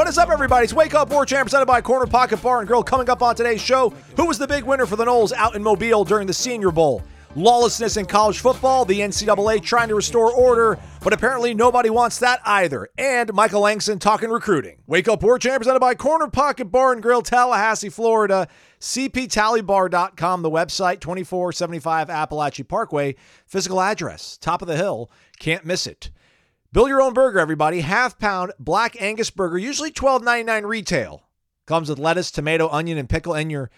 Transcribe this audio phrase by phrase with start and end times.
[0.00, 0.64] What is up, everybody?
[0.64, 2.82] It's Wake Up War Chant presented by Corner Pocket Bar and Grill.
[2.82, 5.62] Coming up on today's show, who was the big winner for the Noles out in
[5.62, 7.02] Mobile during the Senior Bowl?
[7.36, 12.40] Lawlessness in college football, the NCAA trying to restore order, but apparently nobody wants that
[12.46, 12.88] either.
[12.96, 14.78] And Michael Langston talking recruiting.
[14.86, 18.48] Wake Up War Chant presented by Corner Pocket Bar and Grill, Tallahassee, Florida.
[18.80, 23.16] CPTallybar.com, the website, 2475 Apalachee Parkway.
[23.44, 25.10] Physical address, top of the hill.
[25.38, 26.10] Can't miss it.
[26.72, 27.80] Build your own burger, everybody.
[27.80, 31.24] Half pound black Angus burger, usually $12.99 retail.
[31.66, 33.70] Comes with lettuce, tomato, onion, and pickle, and your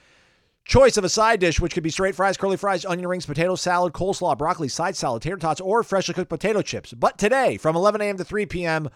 [0.67, 3.55] choice of a side dish, which could be straight fries, curly fries, onion rings, potato
[3.55, 6.93] salad, coleslaw, broccoli, side salad, tater tots, or freshly cooked potato chips.
[6.93, 8.19] But today, from 11 a.m.
[8.19, 8.91] to 3 p.m.,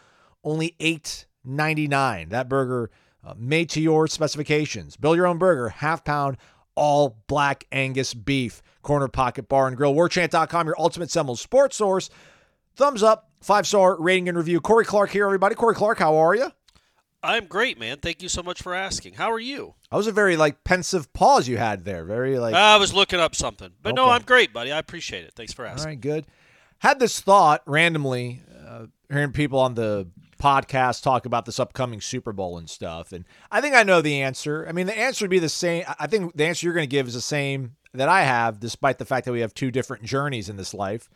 [0.44, 2.28] only $8.99.
[2.30, 2.90] That burger
[3.24, 4.96] uh, made to your specifications.
[4.96, 6.36] Build your own burger, half pound,
[6.74, 8.62] all black Angus beef.
[8.82, 9.94] Corner Pocket Bar and Grill.
[9.94, 12.08] Warchant.com, your ultimate Seminoles sports source.
[12.76, 14.60] Thumbs up, five star rating and review.
[14.60, 15.54] Corey Clark here, everybody.
[15.54, 16.50] Corey Clark, how are you?
[17.22, 17.98] I'm great, man.
[17.98, 19.14] Thank you so much for asking.
[19.14, 19.74] How are you?
[19.90, 22.04] That was a very like pensive pause you had there.
[22.04, 22.54] Very like.
[22.54, 24.72] I was looking up something, but no, I'm great, buddy.
[24.72, 25.32] I appreciate it.
[25.34, 25.88] Thanks for all asking.
[25.88, 26.26] right, good.
[26.78, 32.32] Had this thought randomly, uh, hearing people on the podcast talk about this upcoming Super
[32.32, 34.66] Bowl and stuff, and I think I know the answer.
[34.68, 35.84] I mean, the answer would be the same.
[35.88, 38.60] I- I think the answer you're going to give is the same that I have,
[38.60, 41.08] despite the fact that we have two different journeys in this life.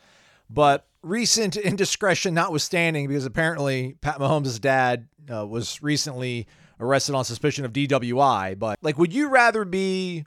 [0.53, 6.47] But recent indiscretion notwithstanding, because apparently Pat Mahomes' dad uh, was recently
[6.79, 8.59] arrested on suspicion of DWI.
[8.59, 10.25] But like, would you rather be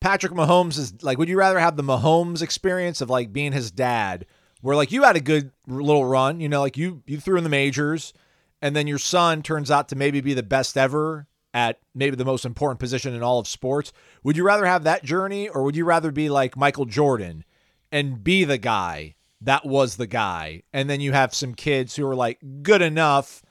[0.00, 0.78] Patrick Mahomes?
[0.78, 4.26] Is like, would you rather have the Mahomes experience of like being his dad,
[4.60, 7.44] where like you had a good little run, you know, like you you threw in
[7.44, 8.12] the majors,
[8.60, 12.24] and then your son turns out to maybe be the best ever at maybe the
[12.24, 13.92] most important position in all of sports.
[14.22, 17.44] Would you rather have that journey, or would you rather be like Michael Jordan
[17.90, 22.06] and be the guy that was the guy, and then you have some kids who
[22.06, 23.42] are like good enough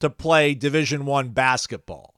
[0.00, 2.14] to play Division One basketball?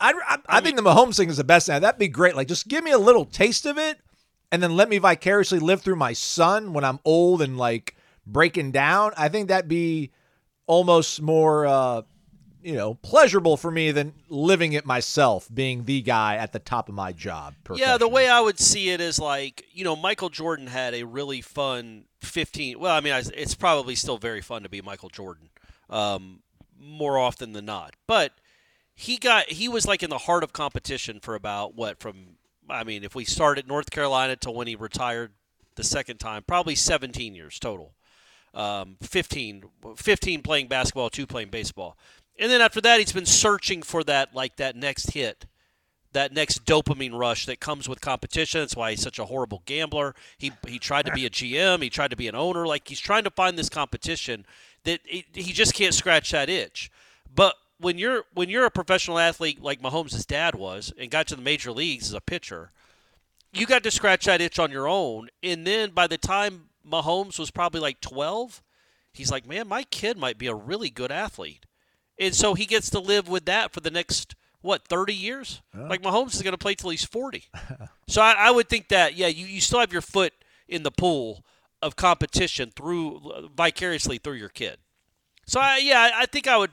[0.00, 1.68] I, I, I think the Mahomes thing is the best.
[1.68, 2.34] Now that'd be great.
[2.34, 3.98] Like, just give me a little taste of it,
[4.50, 8.72] and then let me vicariously live through my son when I'm old and like breaking
[8.72, 9.12] down.
[9.16, 10.10] I think that'd be
[10.66, 12.02] almost more, uh,
[12.62, 16.88] you know, pleasurable for me than living it myself, being the guy at the top
[16.88, 17.54] of my job.
[17.74, 21.04] Yeah, the way I would see it is like, you know, Michael Jordan had a
[21.04, 22.78] really fun 15.
[22.78, 25.50] Well, I mean, it's probably still very fun to be Michael Jordan,
[25.88, 26.40] um,
[26.78, 27.94] more often than not.
[28.06, 28.32] But
[28.94, 32.36] he got he was like in the heart of competition for about what from
[32.68, 35.32] I mean, if we start at North Carolina till when he retired
[35.76, 37.94] the second time, probably 17 years total.
[38.52, 39.64] Um, 15,
[39.96, 41.96] 15 playing basketball, two playing baseball.
[42.40, 45.46] And then after that, he's been searching for that like that next hit
[46.12, 48.60] that next dopamine rush that comes with competition.
[48.60, 50.14] That's why he's such a horrible gambler.
[50.38, 51.82] He he tried to be a GM.
[51.82, 52.66] He tried to be an owner.
[52.66, 54.44] Like he's trying to find this competition
[54.84, 56.90] that it, he just can't scratch that itch.
[57.32, 61.36] But when you're when you're a professional athlete like Mahomes' dad was and got to
[61.36, 62.72] the major leagues as a pitcher,
[63.52, 65.28] you got to scratch that itch on your own.
[65.42, 68.62] And then by the time Mahomes was probably like 12,
[69.12, 71.66] he's like, man, my kid might be a really good athlete.
[72.20, 75.62] And so he gets to live with that for the next, what, 30 years?
[75.74, 77.44] Like Mahomes is going to play till he's 40.
[78.08, 80.32] so I, I would think that, yeah, you, you still have your foot
[80.68, 81.42] in the pool
[81.82, 84.76] of competition through vicariously through your kid.
[85.46, 86.70] So I, yeah, I- I think I would,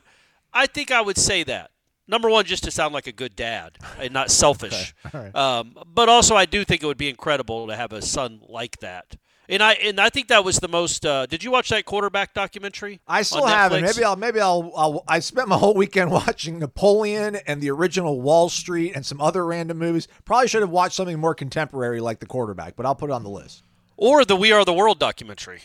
[0.54, 1.72] I think I would say that.
[2.10, 4.94] Number one, just to sound like a good dad and not selfish.
[5.34, 8.80] um, but also, I do think it would be incredible to have a son like
[8.80, 9.16] that.
[9.50, 11.06] And I and I think that was the most.
[11.06, 13.00] Uh, did you watch that quarterback documentary?
[13.08, 13.82] I still haven't.
[13.84, 14.18] Maybe I'll.
[14.18, 15.04] Maybe I'll, I'll.
[15.08, 19.46] I spent my whole weekend watching Napoleon and the original Wall Street and some other
[19.46, 20.08] random movies.
[20.26, 23.24] Probably should have watched something more contemporary like The Quarterback, but I'll put it on
[23.24, 23.64] the list.
[23.96, 25.62] or the We Are the World documentary.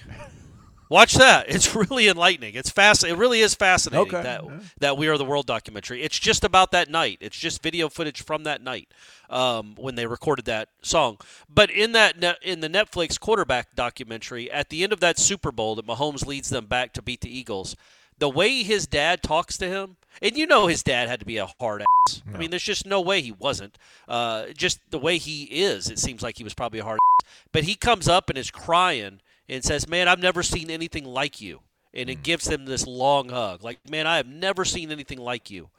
[0.92, 1.46] Watch that.
[1.62, 2.54] It's really enlightening.
[2.54, 3.04] It's fast.
[3.04, 4.14] It really is fascinating.
[4.14, 4.22] Okay.
[4.22, 4.44] That
[4.78, 6.02] that We Are the World documentary.
[6.02, 7.18] It's just about that night.
[7.20, 8.88] It's just video footage from that night
[9.30, 11.18] um, when they recorded that song.
[11.52, 15.74] But in that in the Netflix quarterback documentary, at the end of that Super Bowl
[15.76, 17.76] that Mahomes leads them back to beat the Eagles,
[18.18, 21.38] the way his dad talks to him, and you know his dad had to be
[21.38, 22.22] a hard ass.
[22.34, 23.78] I mean, there's just no way he wasn't.
[24.08, 27.28] Uh, just the way he is, it seems like he was probably a hard ass.
[27.52, 29.20] But he comes up and is crying
[29.52, 31.60] and says, "Man, I've never seen anything like you."
[31.94, 35.50] And it gives them this long hug, like, "Man, I have never seen anything like
[35.50, 35.70] you."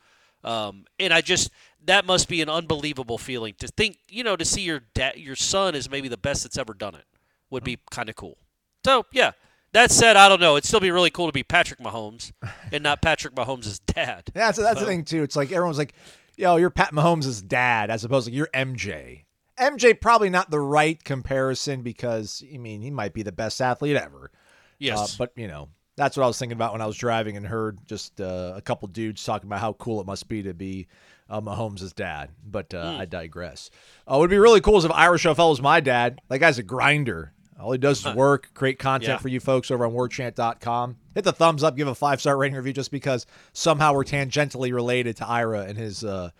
[0.43, 1.49] Um, and I just
[1.85, 5.35] that must be an unbelievable feeling to think, you know, to see your dad, your
[5.35, 7.05] son is maybe the best that's ever done it
[7.49, 8.37] would be kind of cool.
[8.85, 9.31] So yeah.
[9.73, 10.55] That said, I don't know.
[10.55, 12.31] It'd still be really cool to be Patrick Mahomes
[12.71, 14.25] and not Patrick Mahomes' dad.
[14.35, 15.23] Yeah, that's, that's the thing too.
[15.23, 15.95] It's like everyone's like,
[16.37, 19.22] "Yo, you're Pat Mahomes' dad," as opposed to like, you're MJ.
[19.59, 23.95] MJ probably not the right comparison because I mean he might be the best athlete
[23.95, 24.31] ever.
[24.79, 25.13] Yes.
[25.13, 27.45] Uh, but you know that's what I was thinking about when I was driving and
[27.45, 30.87] heard just uh, a couple dudes talking about how cool it must be to be
[31.29, 32.31] uh, Mahomes' dad.
[32.43, 33.69] But uh, I digress.
[34.11, 36.19] Uh, would be really cool is if Ira Schoffel was my dad.
[36.29, 37.33] That guy's a grinder.
[37.59, 39.17] All he does is work, create content Yeah.
[39.19, 40.97] for you folks over on warchant.com.
[41.13, 44.73] Hit the thumbs up, give a five star rating review just because somehow we're tangentially
[44.73, 46.31] related to Ira and his uh,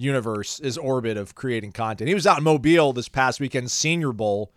[0.00, 2.08] universe, his orbit of creating content.
[2.08, 4.52] He was out in Mobile this past weekend, Senior Bowl.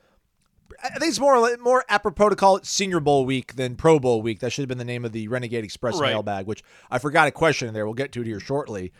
[0.84, 4.22] I think it's more more apropos to call it Senior Bowl week than Pro Bowl
[4.22, 4.40] week.
[4.40, 6.10] That should have been the name of the Renegade Express Right.
[6.12, 7.86] mailbag, which I forgot a question in there.
[7.86, 8.92] We'll get to it here shortly.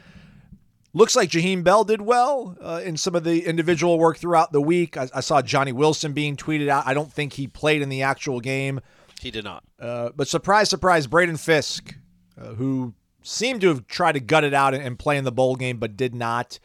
[0.96, 4.62] Looks like Jaheim Bell did well uh, in some of the individual work throughout the
[4.62, 4.96] week.
[4.96, 6.86] I, I saw Johnny Wilson being tweeted out.
[6.86, 8.80] I don't think he played in the actual game.
[9.20, 9.64] he did not.
[9.80, 11.96] Uh, but surprise, surprise, Braden Fiske,
[12.40, 12.94] uh, who
[13.24, 15.98] seemed to have tried to gut it out and, play in the bowl game, but
[15.98, 16.60] did not,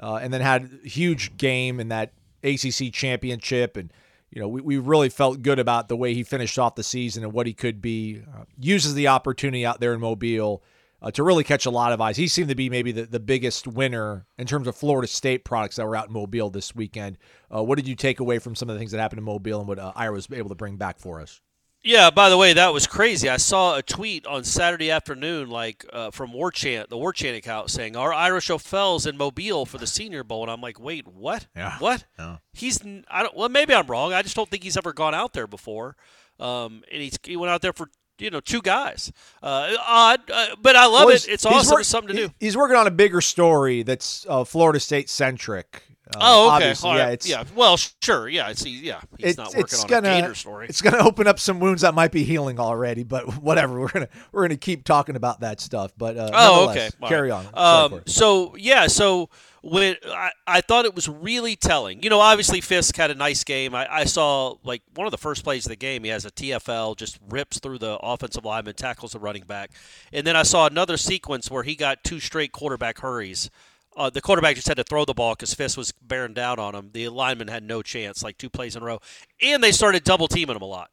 [0.00, 2.12] uh, and then had a huge game in that
[2.42, 3.76] ACC championship.
[3.76, 3.92] And,
[4.30, 7.24] you know, we, we really felt good about the way he finished off the season
[7.24, 8.22] and what he could be.
[8.34, 10.62] Uh, uses the opportunity out there in Mobile
[11.02, 12.16] uh, to really catch a lot of eyes.
[12.16, 15.76] He seemed to be maybe the, the biggest winner in terms of Florida State products
[15.76, 17.18] that were out in Mobile this weekend.
[17.54, 19.60] Uh, what did you take away from some of the things that happened in Mobile
[19.60, 21.40] and what uh, Ira was able to bring back for us?
[21.82, 23.28] Yeah, by the way, that was crazy.
[23.28, 27.36] I saw a tweet on Saturday afternoon, like uh, from War Chant, the War Chant
[27.36, 31.06] account, saying our Ira Schoffel's in Mobile for the Senior Bowl, and I'm like, wait,
[31.06, 31.46] what?
[31.54, 31.78] Yeah.
[31.78, 32.04] What?
[32.18, 32.38] Yeah.
[32.52, 33.36] He's I don't.
[33.36, 34.12] Well, maybe I'm wrong.
[34.12, 35.96] I just don't think he's ever gone out there before.
[36.40, 37.88] Um, and he's he went out there for
[38.18, 39.12] you know two guys.
[39.40, 41.28] Uh, odd, uh, but I love Well, it.
[41.28, 41.70] It's he's awesome.
[41.70, 42.34] work- it's something to he- do.
[42.40, 45.84] He's working on a bigger story that's uh, Florida State centric.
[46.14, 46.74] Uh, Oh, okay.
[46.84, 47.44] All Yeah, it's yeah.
[47.54, 48.28] Well, sure.
[48.28, 48.50] Yeah.
[48.50, 49.00] It's yeah.
[49.18, 50.66] He's it's, not working it's on gonna a Gator story.
[50.68, 53.80] it's gonna open up some wounds that might be healing already, but whatever.
[53.80, 55.92] We're gonna we're gonna keep talking about that stuff.
[55.96, 56.90] But uh, Oh, okay.
[57.02, 57.46] All Carry right.
[57.54, 57.92] on.
[57.92, 59.30] Um, so yeah, so
[59.62, 62.02] when I, I thought it was really telling.
[62.02, 63.74] You know, obviously Fiske had a nice game.
[63.74, 66.04] I, I saw like one of the first plays of the game.
[66.04, 69.72] He has a TFL, just rips through the offensive lineman, tackles the running back,
[70.12, 73.50] and then I saw another sequence where he got two straight quarterback hurries.
[73.96, 76.74] Uh, the quarterback just had to throw the ball because Fiske was bearing down on
[76.74, 76.90] him.
[76.92, 79.00] The lineman had no chance, like two plays in a row,
[79.42, 80.90] and they started double teaming him a lot.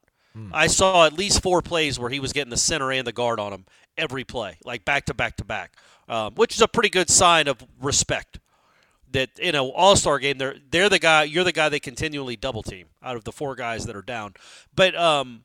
[0.52, 3.40] I saw at least four plays where he was getting the center and the guard
[3.40, 3.66] on him
[3.98, 5.76] every play, like back to back to back,
[6.08, 8.40] um, which is a pretty good sign of respect.
[9.12, 12.36] That in an All Star game, they're they're the guy, you're the guy they continually
[12.36, 14.34] double team out of the four guys that are down.
[14.76, 15.44] But um,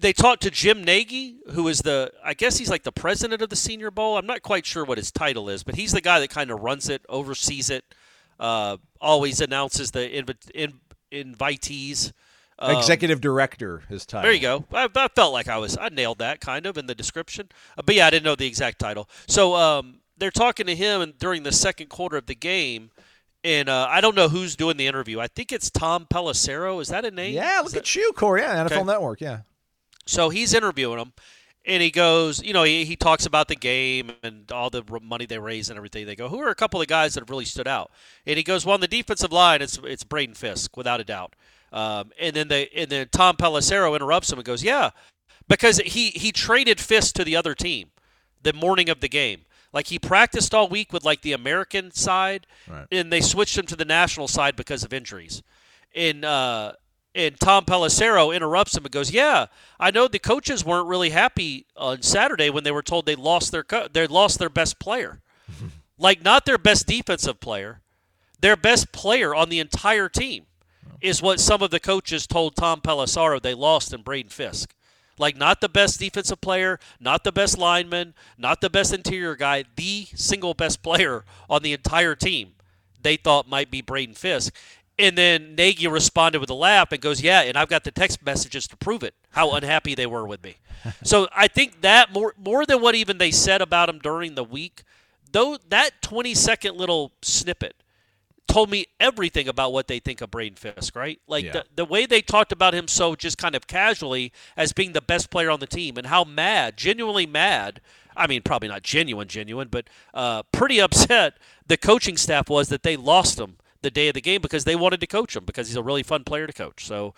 [0.00, 3.48] they talked to Jim Nagy, who is the, I guess he's like the president of
[3.50, 4.16] the Senior Bowl.
[4.16, 6.60] I'm not quite sure what his title is, but he's the guy that kind of
[6.60, 7.84] runs it, oversees it,
[8.40, 10.74] uh, always announces the invi- in,
[11.12, 12.12] invitees.
[12.58, 14.22] Um, Executive director, his title.
[14.22, 14.64] there you go.
[14.72, 17.82] I, I felt like I was I nailed that kind of in the description, uh,
[17.84, 19.08] but yeah, I didn't know the exact title.
[19.26, 22.90] So um, they're talking to him and during the second quarter of the game,
[23.42, 25.18] and uh, I don't know who's doing the interview.
[25.18, 26.80] I think it's Tom Pelissero.
[26.80, 27.34] Is that a name?
[27.34, 28.42] Yeah, look that- at you, Corey.
[28.42, 28.82] Yeah, NFL Okay.
[28.84, 29.20] Network.
[29.20, 29.40] Yeah.
[30.06, 31.12] So he's interviewing him,
[31.66, 35.24] and he goes, you know, he, he talks about the game and all the money
[35.26, 36.04] they raise and everything.
[36.06, 37.90] They go, who are a couple of guys that have really stood out?
[38.26, 41.34] And he goes, well, on the defensive line, it's it's Braden Fiske without a doubt.
[41.72, 44.90] Um, and then they and then Tom Pelissero interrupts him and goes, yeah,
[45.48, 47.90] because he he traded Fiske to the other team
[48.42, 49.46] the morning of the game.
[49.72, 52.86] Like he practiced all week with like the American side, Right.
[52.92, 55.42] and they switched him to the national side because of injuries.
[55.96, 56.74] And uh,
[57.14, 59.46] and Tom Pelissero interrupts him and goes, "Yeah,
[59.78, 63.52] I know the coaches weren't really happy on Saturday when they were told they lost
[63.52, 65.20] their co- they lost their best player,
[65.98, 67.80] like not their best defensive player,
[68.40, 70.46] their best player on the entire team."
[71.00, 74.74] Is what some of the coaches told Tom Pelissero they lost in Braden Fiske.
[75.18, 79.64] Like, not the best defensive player, not the best lineman, not the best interior guy,
[79.76, 82.54] the single best player on the entire team
[83.04, 84.54] they thought might be Braden Fiske.
[84.98, 88.24] And then Nagy responded with a laugh and goes, Yeah, and I've got the text
[88.24, 90.56] messages to prove it, how unhappy they were with me.
[91.02, 94.44] so I think that more more than what even they said about him during the
[94.44, 94.84] week,
[95.32, 97.74] though that 20 second little snippet
[98.46, 101.18] told me everything about what they think of Braden Fiske, right?
[101.26, 101.52] Like Yeah.
[101.52, 105.00] the, the way they talked about him so just kind of casually as being the
[105.00, 107.80] best player on the team and how mad, genuinely mad.
[108.16, 112.82] I mean, probably not genuine, genuine, but uh, pretty upset the coaching staff was that
[112.82, 115.68] they lost him the day of the game because they wanted to coach him because
[115.68, 116.84] he's a really fun player to coach.
[116.84, 117.14] So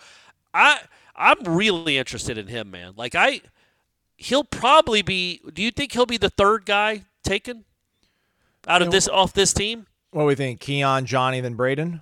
[0.53, 0.81] I
[1.15, 2.93] I'm really interested in him, man.
[2.95, 3.41] Like I
[4.17, 7.65] he'll probably be do you think he'll be the third guy taken?
[8.67, 9.87] out of this off this team?
[10.11, 10.59] What do we think?
[10.59, 12.01] Keon, Johnny, then Braden?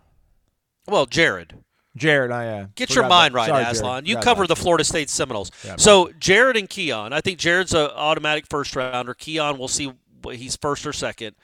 [0.88, 1.54] Well, Jared.
[1.96, 4.06] Jared, I uh, Get your mind about- right, sorry, Aslan.
[4.06, 4.08] Jared.
[4.08, 4.62] You cover about the.
[4.62, 5.50] Florida State Seminoles.
[5.64, 7.14] Yeah, so Jared and Keon.
[7.14, 9.14] I think Jared's an automatic first rounder.
[9.14, 9.92] Keon, we'll see
[10.32, 11.36] he's first or second.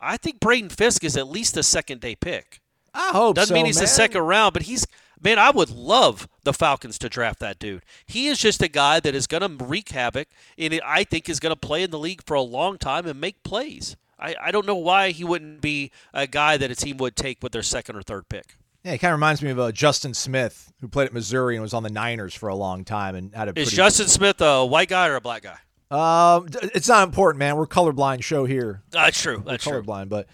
[0.00, 2.60] I think Braden Fiske is at least a second day pick.
[2.94, 3.84] I hope Doesn't so, mean he's man.
[3.84, 4.86] the second round, but he's
[5.22, 5.38] man.
[5.38, 7.82] I would love the Falcons to draft that dude.
[8.06, 11.40] He is just a guy that is going to wreak havoc, and I think is
[11.40, 13.96] going to play in the league for a long time and make plays.
[14.18, 17.42] I, I don't know why he wouldn't be a guy that a team would take
[17.42, 18.56] with their second or third pick.
[18.84, 21.62] Yeah, he kind of reminds me of uh, Justin Smith, who played at Missouri and
[21.62, 23.58] was on the Niners for a long time and had a.
[23.60, 25.58] Is Justin Smith a white guy or a black guy?
[25.90, 27.56] Um, d- it's not important, man.
[27.56, 28.82] We're colorblind show here.
[28.90, 29.38] That's true.
[29.38, 29.82] We're That's true.
[29.82, 30.26] colorblind, but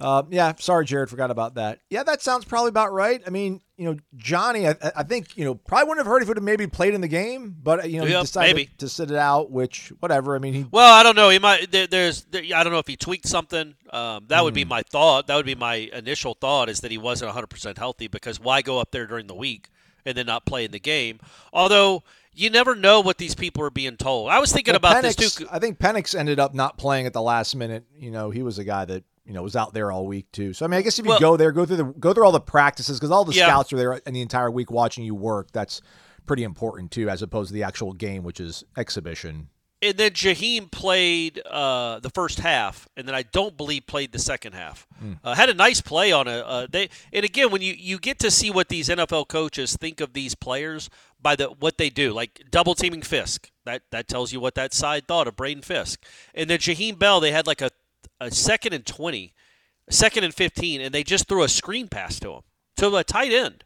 [0.00, 1.80] uh, yeah, sorry, Jared, forgot about that.
[1.90, 3.22] Yeah, that sounds probably about right.
[3.26, 6.26] I mean, you know, Johnny, I, I think you know probably wouldn't have heard if
[6.26, 8.70] he would have maybe played in the game, but you know, he Yep, decided maybe.
[8.78, 10.34] to sit it out, which whatever.
[10.34, 11.28] I mean, he Well, I don't know.
[11.28, 11.70] He might.
[11.70, 12.22] There, there's.
[12.24, 13.74] There, I don't know if he tweaked something.
[13.90, 15.26] Um, that would be my thought.
[15.26, 18.62] That would be my initial thought is that he wasn't 100 percent healthy because why
[18.62, 19.68] go up there during the week
[20.06, 21.20] and then not play in the game?
[21.52, 22.02] Although
[22.32, 24.30] you never know what these people are being told.
[24.30, 25.48] I was thinking Well, about Penix, this too.
[25.50, 27.84] I think Penix ended up not playing at the last minute.
[27.98, 30.52] You know, he was a guy that you know was out there all week too.
[30.52, 32.24] So I mean, I guess if you Well- go there, go through the go through
[32.26, 33.46] all the practices because all the Yeah.
[33.46, 35.52] scouts are there in the entire week watching you work.
[35.52, 35.80] That's
[36.26, 39.48] pretty important too, as opposed to the actual game, which is exhibition.
[39.82, 44.18] And then Jaheim played uh, the first half, and then I don't believe played the
[44.18, 44.86] second half.
[45.24, 46.38] Uh, had a nice play on a.
[46.40, 50.02] Uh, they and again, when you, you get to see what these NFL coaches think
[50.02, 50.90] of these players
[51.22, 54.74] by the what they do, like double teaming Fiske, that that tells you what that
[54.74, 56.04] side thought of Braden Fiske.
[56.34, 57.70] And then Jaheim Bell, they had like a
[58.20, 59.34] a second and twenty,
[59.88, 62.42] second and fifteen, and they just threw a screen pass to him
[62.76, 63.64] to a tight end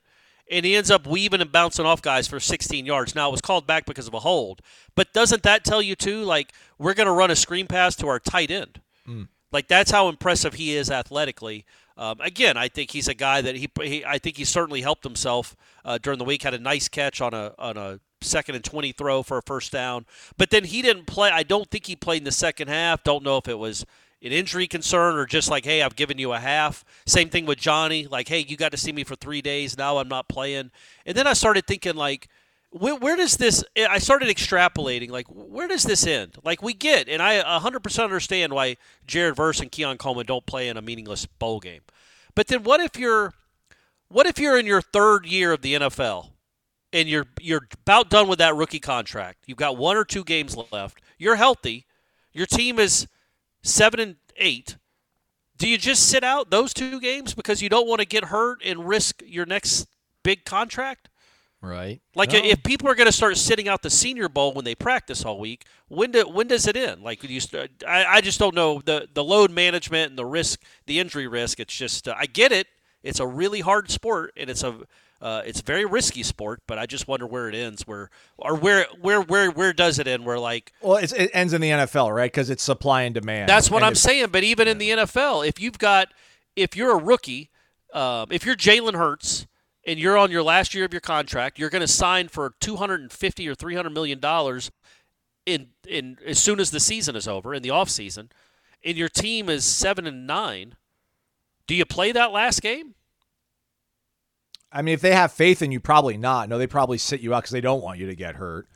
[0.51, 3.15] and he ends up weaving and bouncing off guys for 16 yards.
[3.15, 4.61] Now it was called back because of a hold,
[4.95, 6.23] but doesn't that tell you too?
[6.23, 8.81] Like we're going to run a screen pass to our tight end.
[9.53, 11.65] Like that's how impressive he is athletically.
[11.97, 15.05] Um, again, I think he's a guy that he, he I think he certainly helped
[15.05, 16.43] himself uh, during the week.
[16.43, 19.71] Had a nice catch on a on a second and 20 throw for a first
[19.71, 20.07] down,
[20.37, 21.31] but then he didn't play.
[21.31, 23.05] I don't think he played in the second half.
[23.05, 23.87] Don't know if it was
[24.25, 26.85] an injury concern or just like, hey, I've given you a half.
[27.07, 28.07] Same thing with Johnny.
[28.07, 29.77] Like, hey, you got to see me for three days.
[29.77, 30.71] Now I'm not playing.
[31.05, 32.29] And then I started thinking, like,
[32.71, 33.63] where, where does this?
[33.77, 36.39] I started extrapolating, like, where does this end?
[36.43, 40.69] Like, we get, and I 100% understand why Jared Verse and Keon Coleman don't play
[40.69, 41.83] in a meaningless bowl game.
[42.35, 43.35] But then what if you're,
[44.09, 46.31] what if you're in your third year of the NFL?
[46.93, 49.39] And you're you're about done with that rookie contract.
[49.47, 51.03] You've got one or two games left.
[51.19, 51.87] You're healthy.
[52.33, 53.09] Your team is
[53.65, 54.77] seven and eight.
[55.57, 58.61] Do you just sit out those two games because you don't want to get hurt
[58.65, 59.89] and risk your next
[60.23, 61.09] big contract?
[61.61, 62.03] Right.
[62.15, 62.41] Like No.
[62.41, 65.39] if people are going to start sitting out the Senior Bowl when they practice all
[65.39, 67.03] week, when do, when does it end?
[67.03, 67.41] Like you,
[67.89, 71.59] I, I just don't know the the load management and the risk, the injury risk.
[71.61, 72.67] It's just uh, I get it.
[73.03, 74.79] It's a really hard sport and it's a
[75.25, 77.87] uh, it's a very risky sport, but I just wonder where it ends.
[77.87, 80.27] Where or where where where where does it end?
[80.27, 82.31] Where like Well, it's, it ends in the NFL, right?
[82.31, 83.49] Because it's supply and demand.
[83.49, 84.29] that's what And I'm saying.
[84.31, 86.09] But even in the NFL, if you've got,
[86.57, 87.49] if you're a rookie,
[87.95, 89.47] um, if you're Jalen Hurts
[89.87, 93.49] and you're on your last year of your contract, you're going to sign for 250
[93.49, 94.71] or 300 million dollars
[95.47, 98.29] in in as soon as the season is over in the off season,
[98.85, 100.77] and your team is seven and nine.
[101.67, 102.95] Do you play that last game?
[104.75, 106.49] I mean, if they have faith in you, probably not.
[106.49, 108.69] No, they probably sit you out because they don't want you to get hurt.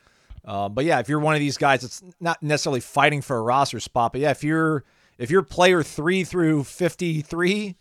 [0.44, 3.42] Um, but yeah, if you're one of these guys that's not necessarily fighting for a
[3.42, 4.84] roster spot, but yeah, if you're
[5.18, 7.76] if you're player three through fifty three,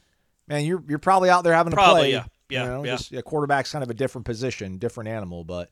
[0.48, 2.12] man, you're you're probably out there having to play.
[2.12, 2.26] yeah.
[2.50, 2.96] Yeah, you know, yeah.
[2.96, 5.70] Just, yeah, quarterback's kind of a different position, different animal, but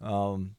[0.00, 0.56] um,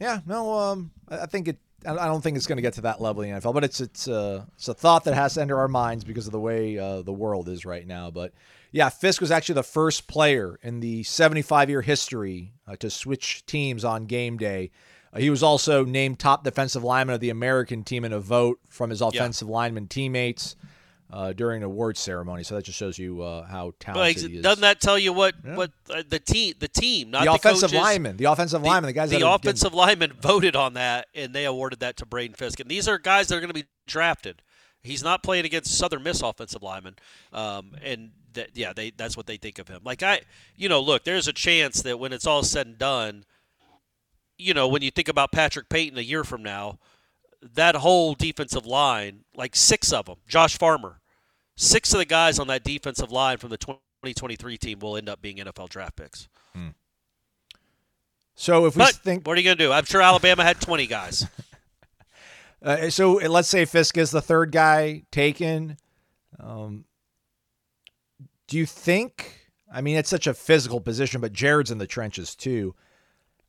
[0.00, 1.58] yeah, no, um, I think it.
[1.86, 3.80] I don't think it's going to get to that level in the NFL, but it's
[3.80, 6.78] it's uh, it's a thought that has to enter our minds because of the way
[6.78, 8.10] uh, the world is right now.
[8.10, 8.32] But
[8.74, 13.46] yeah, Fiske was actually the first player in the 75 year history uh, to switch
[13.46, 14.72] teams on game day.
[15.12, 18.58] Uh, he was also named top defensive lineman of the American team in a vote
[18.68, 20.56] from his offensive lineman teammates
[21.12, 22.42] uh, during an award ceremony.
[22.42, 24.42] So that just shows you uh, how Like, talented he is.
[24.42, 27.70] doesn't that tell you what what uh, the team the team not the the, offensive
[27.70, 30.56] coaches, lineman, the offensive the, lineman, the guys the that are getting- offensive lineman voted
[30.56, 32.58] on that, and they awarded that to Braden Fiske.
[32.58, 34.42] And these are guys that are going to be drafted.
[34.82, 36.96] He's not playing against Southern Miss offensive linemen,
[37.32, 39.80] um, and that, yeah, they that's what they think of him.
[39.84, 40.20] Like I,
[40.56, 43.24] you know, look, there's a chance that when it's all said and done,
[44.38, 46.78] you know, when you think about Patrick Payton a year from now,
[47.54, 51.00] that whole defensive line, like six of them, Josh Farmer,
[51.56, 55.20] six of the guys on that defensive line from the 2023 team will end up
[55.22, 56.28] being NFL draft picks.
[58.36, 59.72] So if we But think what are you going to do?
[59.72, 61.26] I'm sure Alabama had 20 guys.
[62.64, 65.76] Uh, so let's say Fiske is the third guy taken.
[66.40, 66.86] Um,
[68.46, 69.48] do you think?
[69.72, 72.74] I mean, it's such a physical position, but Jared's in the trenches too.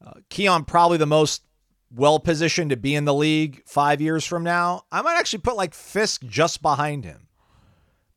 [0.06, 1.44] Uh, Keon probably the most
[1.94, 4.84] well positioned to be in the league five years from now.
[4.92, 7.28] I might actually put like Fiske just behind him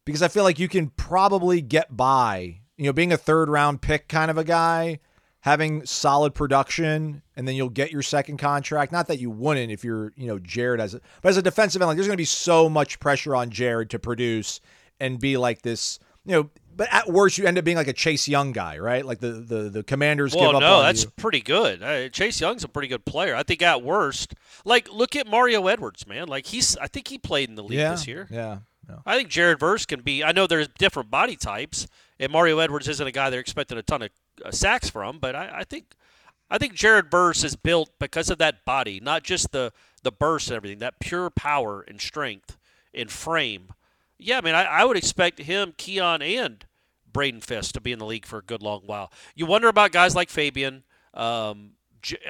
[0.05, 2.61] because I feel like you can probably get by.
[2.77, 5.01] You know, being a third round pick kind of a guy,
[5.41, 8.93] having solid production, and then you'll get your second contract.
[8.93, 11.83] Not that you wouldn't if you're, you know, Jared as a, but as a defensive
[11.83, 14.61] end, like there's going to be so much pressure on Jared to produce
[15.01, 16.51] and be like this, you know.
[16.79, 19.05] But at worst, you end up being like a Chase Young guy, right?
[19.05, 21.11] Like the the the Commanders Well, give up no, that's you.
[21.17, 21.83] pretty good.
[21.83, 23.35] Uh, Chase Young's a pretty good player.
[23.35, 26.29] I think at worst, like look at Mario Edwards, man.
[26.29, 28.29] Like he's, I think he played in the league yeah, this year.
[28.31, 28.59] Yeah,
[28.89, 28.99] yeah.
[29.05, 30.23] I think Jared Verse can be.
[30.23, 31.89] I know there's different body types,
[32.21, 34.11] and Mario Edwards isn't a guy they're expecting a ton of
[34.45, 35.19] uh, sacks from.
[35.19, 35.97] But I, I think,
[36.49, 39.73] I think Jared Verse is built because of that body, not just the
[40.05, 42.57] the burst and everything, that pure power and strength
[42.95, 43.71] and frame.
[44.17, 46.65] Yeah, I mean, I, I would expect him, Keon, and
[47.19, 49.11] Braden Fiske to be in the league for a good long while.
[49.35, 50.85] You wonder about guys like Fabien.
[51.15, 51.73] Um,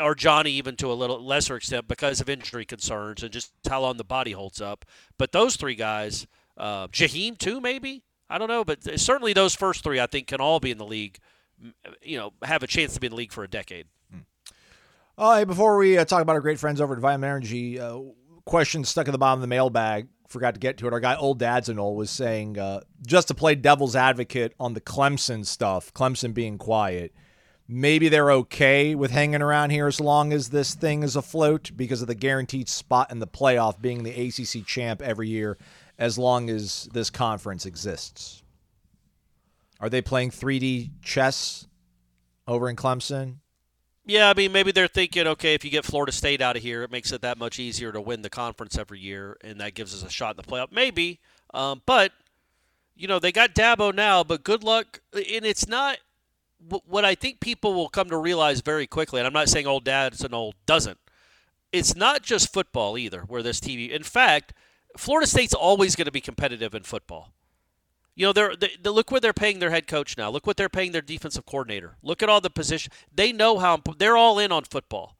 [0.00, 3.82] or Johnny, even to a little lesser extent, because of injury concerns and just how
[3.82, 4.86] long the body holds up.
[5.18, 6.26] But those three guys,
[6.56, 10.40] uh, Jaheim too, maybe I don't know, but certainly those first three, I think, can
[10.40, 11.18] all be in the league.
[12.02, 13.88] You know, have a chance to be in the league for a decade.
[15.18, 17.98] Oh, hey, before we uh, talk about our great friends over at Vitamin Energy, uh,
[18.46, 20.08] question stuck at the bottom of the mailbag.
[20.28, 20.92] Forgot to get to it.
[20.92, 24.74] Our guy Old Dad's and all was saying uh, just to play devil's advocate on
[24.74, 25.92] the Clemson stuff.
[25.94, 27.14] Clemson being quiet.
[27.66, 32.02] Maybe they're okay with hanging around here as long as this thing is afloat because
[32.02, 35.58] of the guaranteed spot in the playoff being the ACC champ every year,
[35.98, 38.42] as long as this conference exists.
[39.80, 41.66] Are they playing 3D chess
[42.46, 43.36] over in Clemson?
[44.08, 46.82] Yeah, I mean, maybe they're thinking, okay, if you get Florida State out of here,
[46.82, 49.94] it makes it that much easier to win the conference every year, and that gives
[49.94, 50.72] us a shot in the playoff.
[50.72, 51.20] Maybe,
[51.52, 52.12] um, but
[52.96, 55.00] you know, they got Dabo now, but good luck.
[55.12, 55.98] And it's not
[56.86, 59.20] what I think people will come to realize very quickly.
[59.20, 60.98] And I'm not saying old dad's an old doesn't.
[61.70, 63.90] It's not just football either, where this TV.
[63.90, 64.54] In fact,
[64.96, 67.30] Florida State's always going to be competitive in football.
[68.18, 70.28] You know, they're, they, they- look what they're paying their head coach now.
[70.28, 71.94] Look what they're paying their defensive coordinator.
[72.02, 72.92] Look at all the position.
[73.14, 75.16] They know how they're all in on football.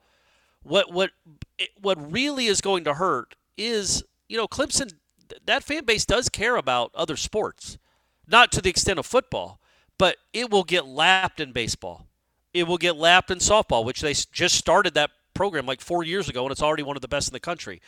[0.65, 1.13] What what
[1.81, 4.95] what really is going to hurt is you know Clemson.
[5.47, 7.79] That fan base does care about other sports,
[8.27, 9.61] not to the extent of football,
[9.97, 12.09] but it will get lapped in baseball.
[12.53, 16.29] It will get lapped in softball, which they just started that program like four years
[16.29, 17.81] ago, and it's already one of the best in the country.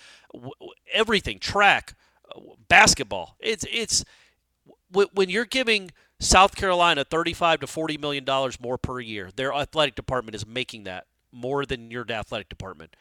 [0.93, 1.95] Everything, track,
[2.69, 3.35] basketball.
[3.41, 4.05] It's it's
[4.93, 9.95] when you're giving South Carolina 35 to 40 million dollars more per year, their athletic
[9.95, 12.95] department is making that more than your athletic department.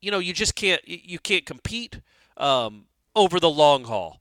[0.00, 2.00] You know, you just can't you can't compete
[2.36, 2.84] um,
[3.16, 4.20] over the long haul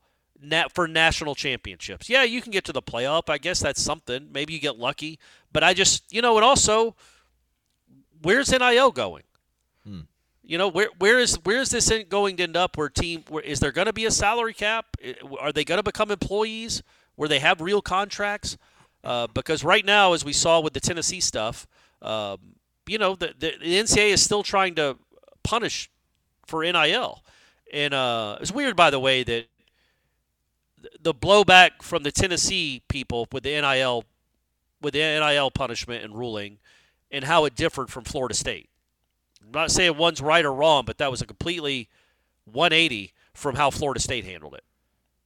[0.73, 2.09] for national championships.
[2.09, 3.29] Yeah, you can get to the playoff.
[3.29, 4.29] I guess that's something.
[4.31, 5.19] Maybe you get lucky,
[5.51, 6.95] but I just you know, and also,
[8.21, 9.23] where's NIL going?
[10.47, 12.77] You know where where is where is this going to end up?
[12.77, 14.85] Where team where, is there going to be a salary cap?
[15.41, 16.81] Are they going to become employees
[17.17, 18.57] where they have real contracts?
[19.03, 21.67] Uh, because right now, as we saw with the Tennessee stuff,
[22.01, 22.37] um,
[22.87, 24.97] you know the, the, the NCAA is still trying to
[25.43, 25.89] punish
[26.45, 27.25] for NIL,
[27.73, 29.47] and uh, it's weird, by the way, that
[31.01, 34.05] the blowback from the Tennessee people with the NIL
[34.81, 36.59] with the NIL punishment and ruling,
[37.11, 38.69] and how it differed from Florida State.
[39.47, 41.89] I'm not saying one's right or wrong, but that was a completely
[42.45, 44.63] 180 from how Florida State handled it.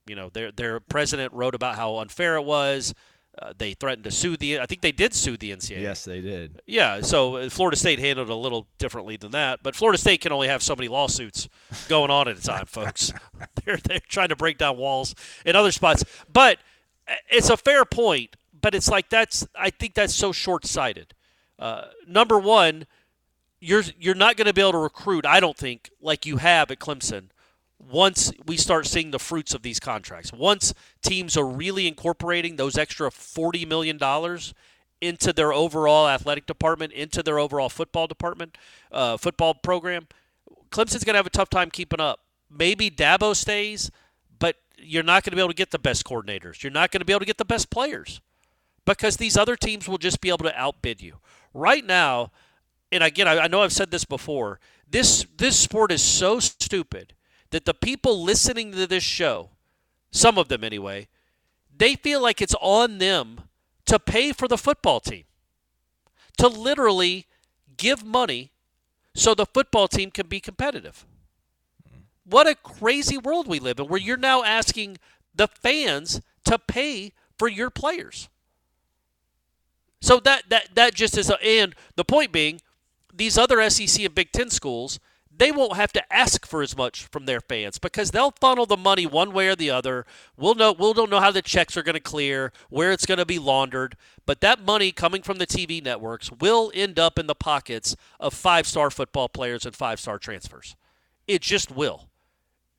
[0.08, 2.94] You know, their their president wrote about how unfair it was.
[3.42, 4.60] Uh, they threatened to sue the.
[4.60, 5.82] I think they did sue the NCAA.
[5.82, 6.62] Yes, they did.
[6.66, 7.02] Yeah.
[7.02, 10.34] So uh, Florida State handled it a little differently than that, but Florida State can
[10.34, 11.48] only have so many lawsuits
[11.88, 13.14] going on at a time, folks.
[13.66, 16.58] they're they're trying to break down walls in other spots, but
[17.08, 18.36] uh, it's a fair point.
[18.60, 19.48] But it's like that's.
[19.56, 21.14] I think that's so short sighted.
[21.58, 22.86] Uh, number one,
[23.62, 25.26] you're you're not going to be able to recruit.
[25.26, 27.30] I don't think like you have at Clemson.
[27.80, 32.78] Once we start seeing the fruits of these contracts, once teams are really incorporating those
[32.78, 34.54] extra forty million dollars
[35.00, 38.56] into their overall athletic department, into their overall football department,
[38.91, 40.08] uh, football program,
[40.69, 42.19] Clemson's going to have a tough time keeping up.
[42.52, 43.89] Maybe Dabo stays,
[44.38, 46.62] but you're not going to be able to get the best coordinators.
[46.62, 48.21] You're not going to be able to get the best players
[48.86, 51.15] because these other teams will just be able to outbid you.
[51.54, 52.32] Right now,
[52.92, 54.60] and again, I, I know I've said this before.
[54.90, 57.14] This this sport is so stupid
[57.52, 59.50] that the people listening to this show,
[60.12, 61.08] some of them anyway,
[61.76, 63.42] they feel like it's on them
[63.86, 65.24] to pay for the football team,
[66.38, 67.28] to literally
[67.78, 68.52] give money
[69.14, 71.06] so the football team can be competitive.
[72.24, 74.98] What a crazy world we live in, where you're now asking
[75.34, 78.30] the fans to pay for your players.
[80.02, 82.62] So that that that just is a, and the point being,
[83.13, 85.00] these other SEC and Big Ten schools
[85.36, 88.78] they won't have to ask for as much from their fans because they'll funnel the
[88.78, 90.06] money one way or the other.
[90.38, 93.17] We'll know we'll don't know how the checks are going to clear, where it's going
[93.17, 93.95] to be laundered,
[94.26, 98.34] but that money coming from the TV networks will end up in the pockets of
[98.34, 100.76] five-star football players and five-star transfers.
[101.28, 102.08] It just will.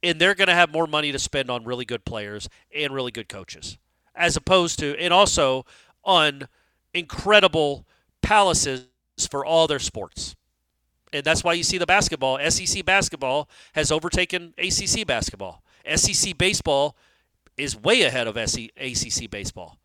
[0.02, 3.10] And they're going to have more money to spend on really good players and really
[3.10, 3.78] good coaches
[4.14, 5.64] as opposed to and also
[6.04, 6.46] on
[6.92, 7.86] incredible
[8.20, 8.86] palaces
[9.26, 10.35] for all their sports
[11.12, 12.38] and that's why you see the basketball.
[12.50, 15.62] SEC basketball has overtaken ACC basketball.
[15.94, 16.96] SEC baseball
[17.56, 19.78] is way ahead of SEC, ACC baseball.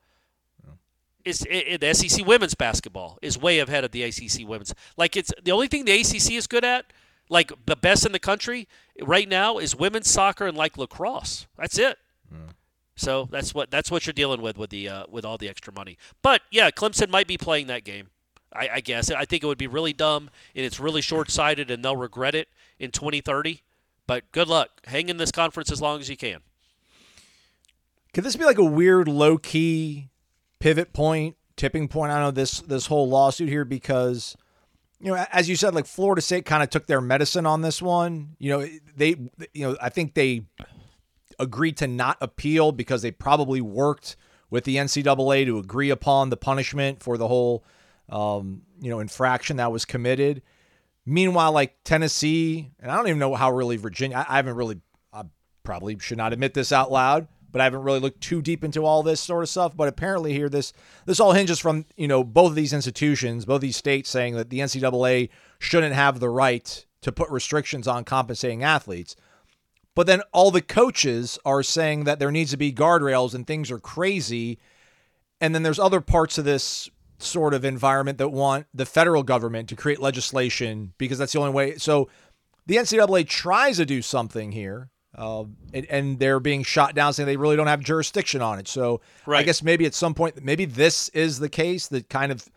[1.25, 4.73] It's, it, the SEC women's basketball is way ahead of the ACC women's.
[4.95, 6.85] Like it's the only thing the ACC is good at,
[7.29, 8.69] like the best in the country
[9.01, 11.45] right now, is women's soccer and like lacrosse.
[11.57, 11.97] That's it.
[12.95, 15.73] So that's what that's what you're dealing with with the uh, with all the extra
[15.73, 15.97] money.
[16.21, 18.07] But yeah, Clemson might be playing that game.
[18.53, 19.11] I, I guess.
[19.11, 22.35] I think it would be really dumb and it's really short sighted and they'll regret
[22.35, 22.47] it
[22.79, 23.63] in 2030.
[24.05, 24.69] But good luck.
[24.85, 26.39] Hang in this conference as long as you can.
[28.13, 30.09] Could this be like a weird low key
[30.59, 32.11] pivot point, tipping point?
[32.11, 34.35] I know this this whole lawsuit here because
[34.99, 37.81] you know, as you said, like Florida State kind of took their medicine on this
[37.81, 38.35] one.
[38.39, 39.09] You know, they,
[39.53, 40.45] you know, I think they
[41.37, 44.15] agreed to not appeal because they probably worked
[44.49, 47.63] with the NCAA to agree upon the punishment for the whole
[48.09, 50.41] um, you know, infraction that was committed.
[51.05, 54.79] Meanwhile, like Tennessee, and I don't even know how really Virginia, I, I haven't really,
[55.13, 55.23] I
[55.63, 58.85] probably should not admit this out loud, but I haven't really looked too deep into
[58.85, 59.75] all this sort of stuff.
[59.75, 60.73] But apparently, here this
[61.05, 64.49] this all hinges from you know both of these institutions, both these states saying that
[64.49, 69.15] the NCAA shouldn't have the right to put restrictions on compensating athletes.
[69.95, 73.71] But then all the coaches are saying that there needs to be guardrails and things
[73.71, 74.59] are crazy.
[75.41, 79.69] And then there's other parts of this sort of environment that want the federal government
[79.69, 81.77] to create legislation because that's the only way.
[81.77, 82.09] So
[82.67, 87.25] the NCAA tries to do something here, uh, and, and, they're being shot down saying
[87.25, 88.67] they really don't have jurisdiction on it.
[88.67, 89.39] So right.
[89.39, 92.47] I guess maybe at some point, maybe this is the case that kind of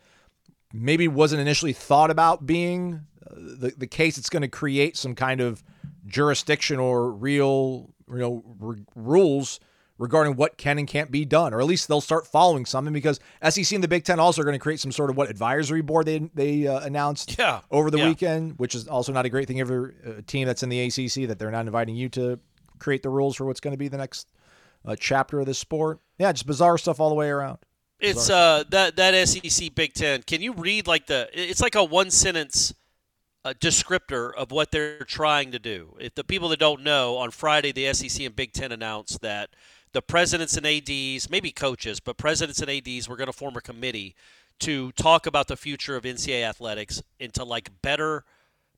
[0.72, 5.14] maybe wasn't initially thought about being uh, the, the case that's going to create some
[5.14, 5.62] kind of
[6.06, 9.60] jurisdiction or real you know r- rules
[10.00, 13.20] regarding what can and can't be done, or at least they'll start following something because
[13.46, 15.82] SEC and the Big Ten also are going to create some sort of what advisory
[15.82, 17.60] board they they uh, announced yeah.
[17.70, 18.08] over the yeah.
[18.08, 21.28] weekend, which is also not a great thing for a team that's in the ACC
[21.28, 22.40] that they're not inviting you to
[22.78, 24.26] create the rules for what's going to be the next
[24.86, 26.00] uh, chapter of this sport.
[26.18, 27.58] Yeah, just bizarre stuff all the way around.
[28.00, 30.22] It's uh that that SEC Big Ten.
[30.22, 31.28] Can you read like the?
[31.34, 32.74] It's like a one sentence.
[33.42, 35.96] A descriptor of what they're trying to do.
[35.98, 39.48] If the people that don't know, on Friday the SEC and Big Ten announced that
[39.92, 43.60] the presidents and ads, maybe coaches, but presidents and ads, were going to form a
[43.60, 44.14] committee
[44.60, 48.24] to talk about the future of NCAA athletics and to like better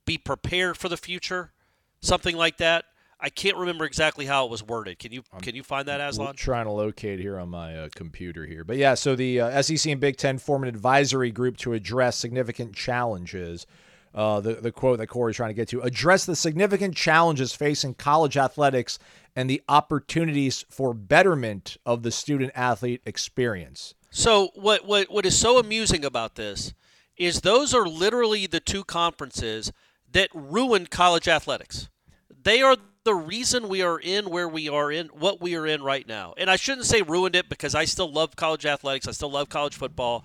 [0.05, 1.53] be prepared for the future,
[2.01, 2.85] something like that.
[3.25, 4.99] I can't remember exactly how it was worded.
[4.99, 6.29] Can you can you find that, Aslan?
[6.29, 8.95] I'm trying to locate here on my uh, computer here, but yeah.
[8.95, 13.65] So the uh, SEC and Big Ten form an advisory group to address significant challenges.
[14.13, 17.95] Uh, the the quote that Corey's trying to get to address the significant challenges facing
[17.95, 18.99] college athletics
[19.35, 23.95] and the opportunities for betterment of the student athlete experience.
[24.11, 26.75] So what what what is so amusing about this
[27.17, 29.73] is those are literally the two conferences
[30.11, 31.89] that ruined college athletics.
[32.43, 35.83] They are the reason we are in where we are in what we are in
[35.83, 36.35] right now.
[36.37, 39.09] And I shouldn't say ruined it because I still love college athletics.
[39.09, 40.25] I still love college football.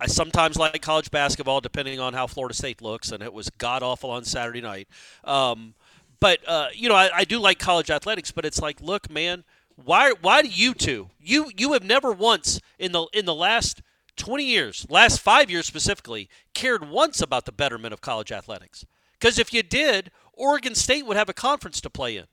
[0.00, 3.82] I sometimes like college basketball, depending on how Florida State looks, and it was god
[3.82, 4.88] awful on Saturday night.
[5.24, 5.74] Um,
[6.20, 9.44] but uh, you know, I, I do like college athletics, but it's like, look, man,
[9.76, 13.82] why why do you two you you have never once in the in the last
[14.16, 18.84] 20 years, last five years specifically, cared once about the betterment of college athletics?
[19.12, 22.24] Because if you did, Oregon State would have a conference to play in,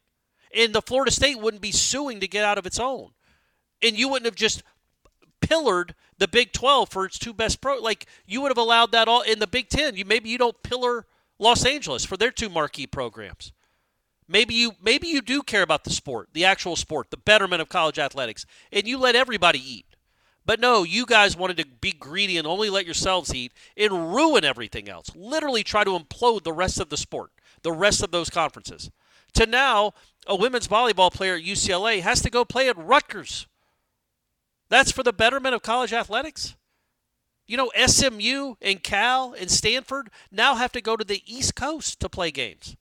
[0.56, 3.12] and the Florida State wouldn't be suing to get out of its own,
[3.84, 4.64] and you wouldn't have just
[5.42, 7.78] pillared the Big 12 for its two best pro.
[7.78, 9.96] Like you would have allowed that all in the Big 10.
[9.96, 11.06] You maybe you don't pillar
[11.38, 13.52] Los Angeles for their two marquee programs.
[14.28, 17.70] Maybe you maybe you do care about the sport, the actual sport, the betterment of
[17.70, 19.86] college athletics, and you let everybody eat.
[20.46, 24.44] But no, you guys wanted to be greedy and only let yourselves eat and ruin
[24.44, 25.10] everything else.
[25.16, 27.32] Literally try to implode the rest of the sport,
[27.64, 28.92] the rest of those conferences.
[29.34, 29.94] To now,
[30.28, 33.48] a women's volleyball player at UCLA has to go play at Rutgers.
[34.70, 36.56] That's for the betterment of college athletics.
[37.48, 42.00] You know, SMU and Cal and Stanford now have to go to the East Coast
[42.00, 42.76] to play games.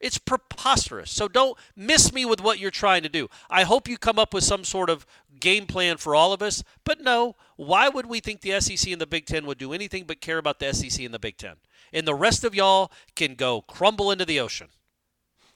[0.00, 1.10] It's preposterous.
[1.10, 3.28] So don't miss me with what you're trying to do.
[3.48, 5.06] I hope you come up with some sort of
[5.40, 6.62] game plan for all of us.
[6.84, 10.04] But no, why would we think the SEC and the Big Ten would do anything
[10.04, 11.56] but care about the SEC and the Big Ten?
[11.92, 14.68] And the rest of y'all can go crumble into the ocean.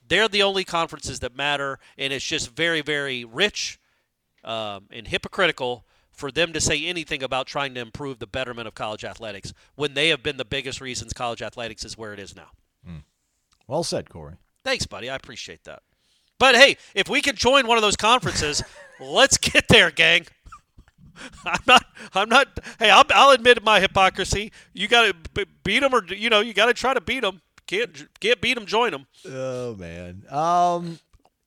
[0.06, 3.78] They're the only conferences that matter, and it's just very, very rich
[4.42, 8.74] um, and hypocritical for them to say anything about trying to improve the betterment of
[8.74, 12.34] college athletics when they have been the biggest reasons college athletics is where it is
[12.34, 12.48] now.
[13.70, 14.34] Well said, Corey.
[14.64, 15.08] Thanks, buddy.
[15.08, 15.82] I appreciate that.
[16.40, 18.64] But hey, if we can join one of those conferences,
[19.00, 20.26] let's get there, gang.
[21.44, 21.84] I'm not.
[22.12, 22.48] I'm not.
[22.80, 24.50] Hey, I'll, I'll admit my hypocrisy.
[24.72, 27.42] You got to beat them, or you know, you got to try to beat them.
[27.68, 28.66] Can't can't beat them.
[28.66, 29.06] Join them.
[29.24, 30.24] Oh man.
[30.30, 30.98] Um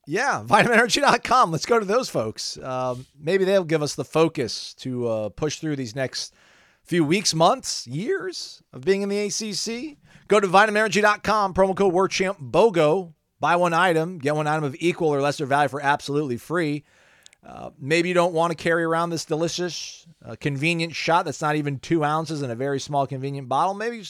[0.07, 1.51] yeah, vitaminenergy.com.
[1.51, 2.57] Let's go to those folks.
[2.57, 6.33] Um, maybe they'll give us the focus to uh, push through these next
[6.83, 9.97] few weeks, months, years of being in the ACC.
[10.33, 13.13] Go to vitaminenergy.com, promo code WarChant BOGO.
[13.39, 16.85] Buy one item, get one item of equal or lesser value for absolutely free.
[17.45, 21.55] Uh, maybe you don't want to carry around this delicious, uh, convenient shot that's not
[21.55, 23.75] even two ounces in a very small, convenient bottle.
[23.75, 24.05] Maybe you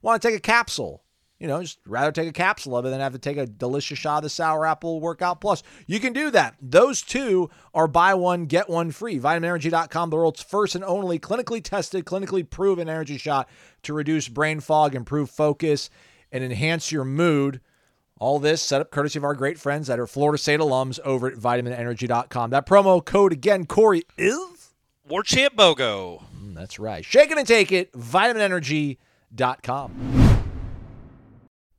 [0.00, 1.02] want to take a capsule.
[1.38, 3.98] You know, just rather take a capsule of it than have to take a delicious
[3.98, 5.62] shot of the Sour Apple Workout Plus.
[5.86, 6.54] You can do that.
[6.62, 9.20] Those two are buy one, get one free.
[9.20, 13.50] VitaminEnergy.com, the world's first and only clinically tested, clinically proven energy shot
[13.82, 15.90] to reduce brain fog, improve focus,
[16.32, 17.60] and enhance your mood.
[18.18, 21.26] All this set up courtesy of our great friends that are Florida State alums over
[21.26, 22.48] at vitaminenergy.com.
[22.48, 24.70] That promo code again, Corey, is?
[25.06, 26.22] War Chant Bogo.
[26.34, 27.04] Mm, That's right.
[27.04, 30.25] Shake it and take it, vitaminenergy.com.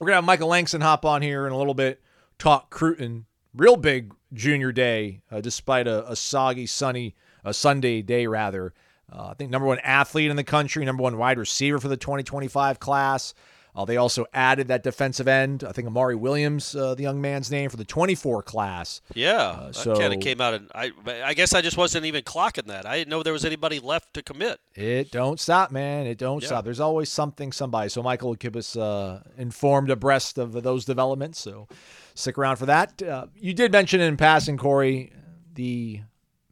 [0.00, 2.00] We're going to have Michael Langston hop on here in a little bit,
[2.38, 3.26] talk Cruton.
[3.54, 8.72] Real big junior day, uh, despite a, a soggy, sunny, a Sunday day, rather.
[9.12, 11.98] Uh, I think number one athlete in the country, number one wide receiver for the
[11.98, 13.34] 2025 class.
[13.74, 15.62] Uh, they also added that defensive end.
[15.62, 19.00] I think Amari Williams, uh, the young man's name for the 24 class.
[19.14, 20.90] Yeah, that so- kind of came out, and I,
[21.24, 22.84] I guess I just wasn't even clocking that.
[22.84, 24.58] I didn't know there was anybody left to commit.
[24.74, 26.06] It don't stop, man.
[26.06, 26.48] It don't Yeah.
[26.48, 26.64] stop.
[26.64, 27.88] There's always something, somebody.
[27.90, 31.38] So Michael will keep us uh, informed abreast of those developments.
[31.38, 31.68] So
[32.14, 33.00] stick around for that.
[33.02, 35.12] Uh, you did mention in passing, Corey,
[35.54, 36.00] the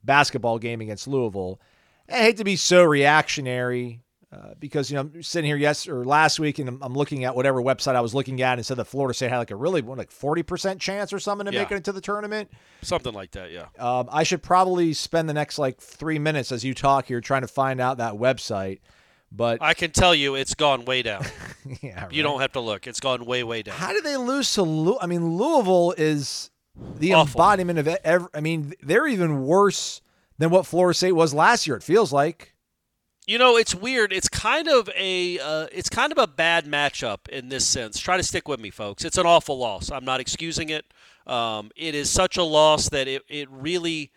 [0.04, 1.61] basketball game against Louisville.
[2.09, 4.00] I hate to be so reactionary
[4.31, 7.25] uh, because you know I'm sitting here yes or last week and I'm, I'm looking
[7.25, 9.57] at whatever website I was looking at and said that Florida State had like a
[9.57, 11.61] really what, like 40 percent chance or something to Yeah.
[11.61, 12.51] make it into the tournament.
[12.83, 13.67] Something like that, yeah.
[13.79, 17.43] Um, I should probably spend the next like three minutes as you talk here trying
[17.43, 18.81] to find out that website.
[19.33, 21.23] But I can tell you it's gone way down.
[21.83, 22.87] yeah, You don't have to look.
[22.87, 23.77] It's gone way, way down.
[23.77, 24.62] How did they lose to?
[24.62, 26.51] Lou- I mean, Louisville is
[26.99, 27.38] the Awful.
[27.38, 28.29] embodiment of every.
[28.33, 30.01] I mean, they're even worse
[30.38, 31.77] than what Florida State was last year.
[31.77, 32.55] It feels like.
[33.29, 34.11] You know, it's weird.
[34.11, 37.99] It's kind of a uh, it's kind of a bad matchup in this sense.
[38.01, 39.05] Try to stick with me, folks.
[39.05, 39.91] It's an awful loss.
[39.91, 40.87] I'm not excusing it.
[41.27, 44.12] Um, it is such a loss that it, it really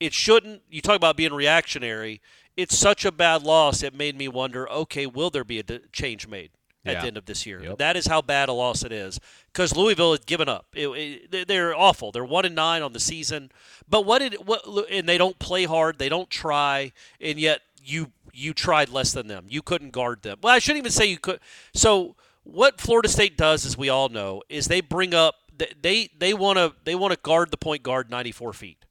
[0.00, 0.62] it shouldn't.
[0.70, 2.22] You talk about being reactionary.
[2.56, 3.82] It's such a bad loss.
[3.82, 4.66] It made me wonder.
[4.70, 6.50] Okay, will there be a d- change made
[6.86, 7.00] at Yeah.
[7.02, 7.62] the end of this year?
[7.62, 7.76] Yep.
[7.76, 9.20] That is how bad a loss it is.
[9.52, 10.68] Because Louisville had given up.
[10.72, 12.12] It, it, they- they're awful.
[12.12, 13.52] They're one and nine on the season.
[13.86, 14.62] But what did what?
[14.90, 15.98] And they don't play hard.
[15.98, 16.92] They don't try.
[17.20, 19.46] And yet you you tried less than them.
[19.48, 20.38] You couldn't guard them.
[20.42, 21.40] Well, I shouldn't even say you could.
[21.72, 25.36] So what Florida State does, as we all know, is they bring up
[25.80, 28.84] they they want to they want to guard the point guard 94 feet.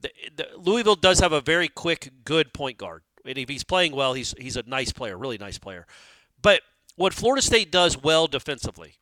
[0.00, 3.92] The, the, Louisville does have a very quick, good point guard, and if he's playing
[3.92, 5.86] well, he's he's a nice player, really nice player.
[6.42, 6.62] But
[6.96, 8.96] what Florida State does well defensively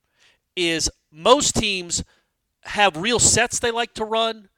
[0.57, 2.05] is most teams
[2.63, 4.49] have real sets they like to run.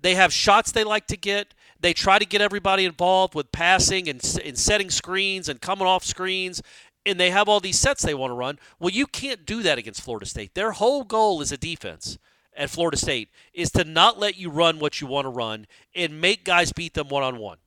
[0.00, 1.54] They have shots they like to get.
[1.82, 6.04] They try to get everybody involved with passing and, and setting screens and coming off
[6.04, 6.62] screens.
[7.04, 8.58] And they have all these sets they want to run.
[8.78, 10.54] Well, you can't do that against Florida State.
[10.54, 12.16] Their whole goal as a defense
[12.56, 16.20] at Florida State is to not let you run what you want to run and
[16.20, 17.58] make guys beat them one on one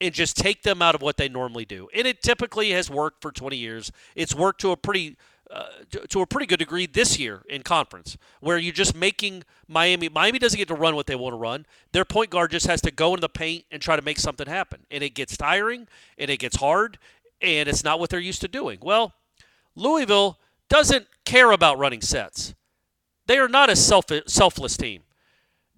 [0.00, 1.88] and just take them out of what they normally do.
[1.92, 3.90] And it typically has worked for 20 years.
[4.14, 5.16] It's worked to a pretty
[5.50, 9.44] uh, to, to a pretty good degree this year in conference, where you're just making
[9.66, 10.08] Miami.
[10.08, 11.64] Miami doesn't get to run what they want to run.
[11.92, 14.46] Their point guard just has to go in the paint and try to make something
[14.46, 16.98] happen, and it gets tiring and it gets hard,
[17.40, 18.78] and it's not what they're used to doing.
[18.82, 19.14] Well,
[19.74, 22.54] Louisville doesn't care about running sets.
[23.26, 25.02] They are not a self selfless team.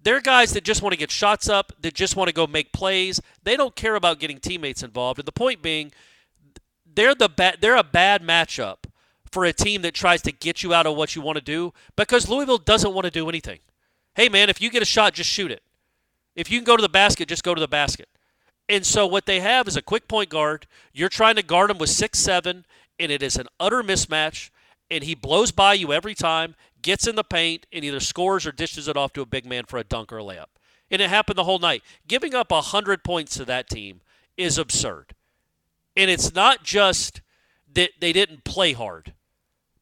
[0.03, 2.73] They're guys that just want to get shots up, that just want to go make
[2.73, 3.21] plays.
[3.43, 5.19] They don't care about getting teammates involved.
[5.19, 5.91] And the point being,
[6.85, 8.80] they're the ba- they're a bad matchup
[9.31, 11.73] for a team that tries to get you out of what you want to do
[11.95, 13.59] because Louisville doesn't want to do anything.
[14.15, 15.63] Hey man, if you get a shot, just shoot it.
[16.35, 18.09] If you can go to the basket, just go to the basket.
[18.69, 20.67] And so what they have is a quick point guard.
[20.93, 22.65] You're trying to guard him with six seven,
[22.99, 24.49] and it is an utter mismatch.
[24.89, 28.51] And he blows by you every time, gets in the paint, and either scores or
[28.51, 30.47] dishes it off to a big man for a dunk or a layup.
[30.89, 31.83] And it happened the whole night.
[32.07, 34.01] Giving up hundred points to that team
[34.35, 35.15] is absurd.
[35.95, 37.21] And it's not just
[37.73, 39.13] that they didn't play hard,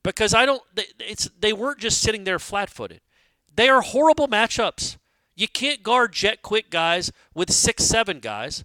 [0.03, 0.61] because I don't.
[0.99, 3.01] It's they weren't just sitting there flat-footed.
[3.55, 4.97] They are horrible matchups.
[5.35, 8.63] You can't guard jet quick guys with six seven guys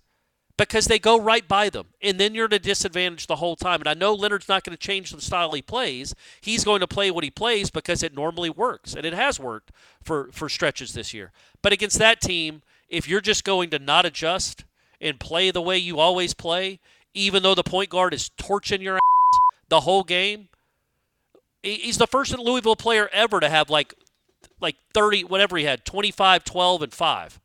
[0.57, 3.81] because they go right by them, and then you're at a disadvantage the whole time.
[3.81, 6.15] And I know Leonard's not going to change the style he plays.
[6.41, 9.73] He's going to play what he plays because it normally works, and it has worked
[10.03, 11.33] for for stretches this year.
[11.63, 14.65] But against that team, if you're just going to not adjust
[15.01, 16.81] and play the way you always play,
[17.15, 19.01] even though the point guard is torching your ass
[19.69, 20.49] the whole game,
[21.65, 23.95] he's the first Louisville player ever to have like
[24.61, 27.41] like 30 whatever he had 25 12 and 5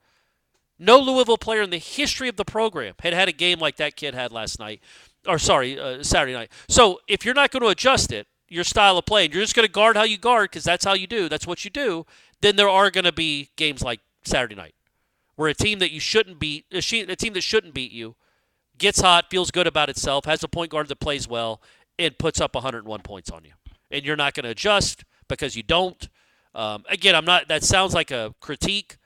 [0.79, 3.97] no Louisville player in the history of the program had had a game like that
[3.97, 4.81] kid had last night,
[5.27, 6.49] or sorry, uh, Saturday night.
[6.69, 9.55] So if you're not going to adjust it, your style of play, and you're just
[9.55, 12.05] going to guard how you guard because that's how you do, that's what you do,
[12.41, 14.73] then there are going to be games like Saturday night
[15.35, 18.15] where a team that you shouldn't beat, a, a team that shouldn't beat you,
[18.77, 21.61] gets hot, feels good about itself, has a point guard that plays well,
[21.97, 23.51] and puts up 101 points on you.
[23.91, 26.09] And you're not going to adjust because you don't.
[26.55, 27.47] Um, again, I'm not.
[27.47, 28.97] That sounds like a critique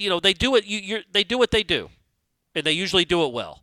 [0.00, 0.64] you know they do it.
[0.64, 1.90] You, they do what they do,
[2.54, 3.62] and they usually do it well.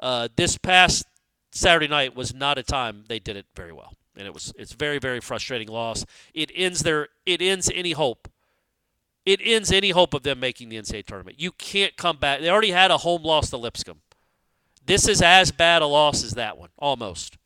[0.00, 1.06] Uh, this past
[1.52, 4.72] Saturday night was not a time they did it very well, and it was it's
[4.72, 6.06] very very frustrating loss.
[6.32, 8.28] It ends their it ends any hope.
[9.26, 11.40] It ends any hope of them making the NCAA tournament.
[11.40, 12.40] You can't come back.
[12.40, 14.00] They already had a home loss to Lipscomb.
[14.84, 17.38] This is as bad a loss as that one, almost.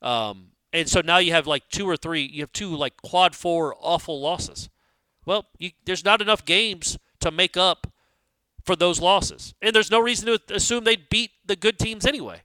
[0.00, 2.22] Um, and so now you have like two or three.
[2.22, 4.68] You have two like quad four awful losses.
[5.24, 7.86] Well, you, there's not enough games to make up
[8.64, 9.54] for those losses.
[9.60, 12.42] And there's no reason to assume they'd beat the good teams anyway.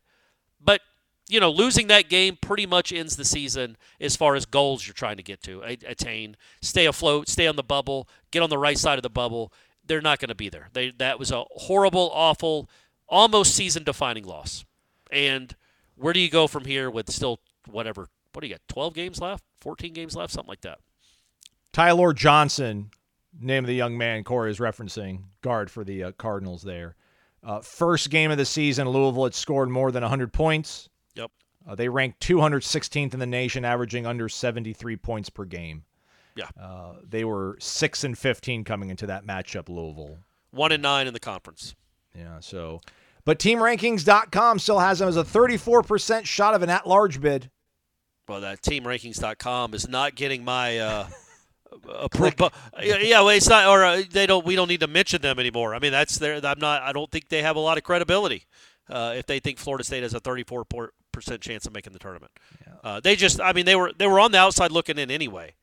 [0.59, 0.81] But,
[1.29, 4.93] you know, losing that game pretty much ends the season as far as goals you're
[4.93, 8.77] trying to get to, attain, stay afloat, stay on the bubble, get on the right
[8.77, 9.53] side of the bubble.
[9.85, 10.69] They're not going to be there.
[10.73, 12.69] They, that was a horrible, awful,
[13.07, 14.65] almost season defining loss.
[15.11, 15.55] And
[15.95, 18.09] where do you go from here with still whatever?
[18.33, 18.61] What do you got?
[18.67, 19.43] 12 games left?
[19.61, 20.33] 14 games left?
[20.33, 20.79] Something like that.
[21.73, 22.89] Tyler Johnson
[23.39, 26.95] name of the young man Corey is referencing, guard for the uh, Cardinals there.
[27.43, 30.89] Uh, first game of the season, Louisville had scored more than 100 points.
[31.15, 31.31] Yep.
[31.67, 35.83] Uh, they ranked 216th in the nation, averaging under 73 points per game.
[36.35, 36.49] Yeah.
[36.59, 40.17] Uh, they were 6 and 15 coming into that matchup, Louisville.
[40.51, 41.75] 1 and 9 in the conference.
[42.15, 42.81] Yeah, so.
[43.25, 47.49] But TeamRankings.com still has them as a 34% shot of an at large bid.
[48.27, 50.79] Well, that TeamRankings.com is not getting my.
[50.79, 51.07] Uh,
[51.89, 54.45] uh, but, yeah, well, it's not, or uh, they don't.
[54.45, 55.73] We don't need to mention them anymore.
[55.73, 56.45] I mean, that's their.
[56.45, 56.81] I'm not.
[56.81, 58.45] I don't think they have a lot of credibility
[58.89, 60.65] uh, if they think Florida State has a 34
[61.13, 62.31] percent chance of making the tournament.
[62.65, 62.73] Yeah.
[62.83, 63.39] Uh, they just.
[63.39, 65.55] I mean, they were they were on the outside looking in anyway.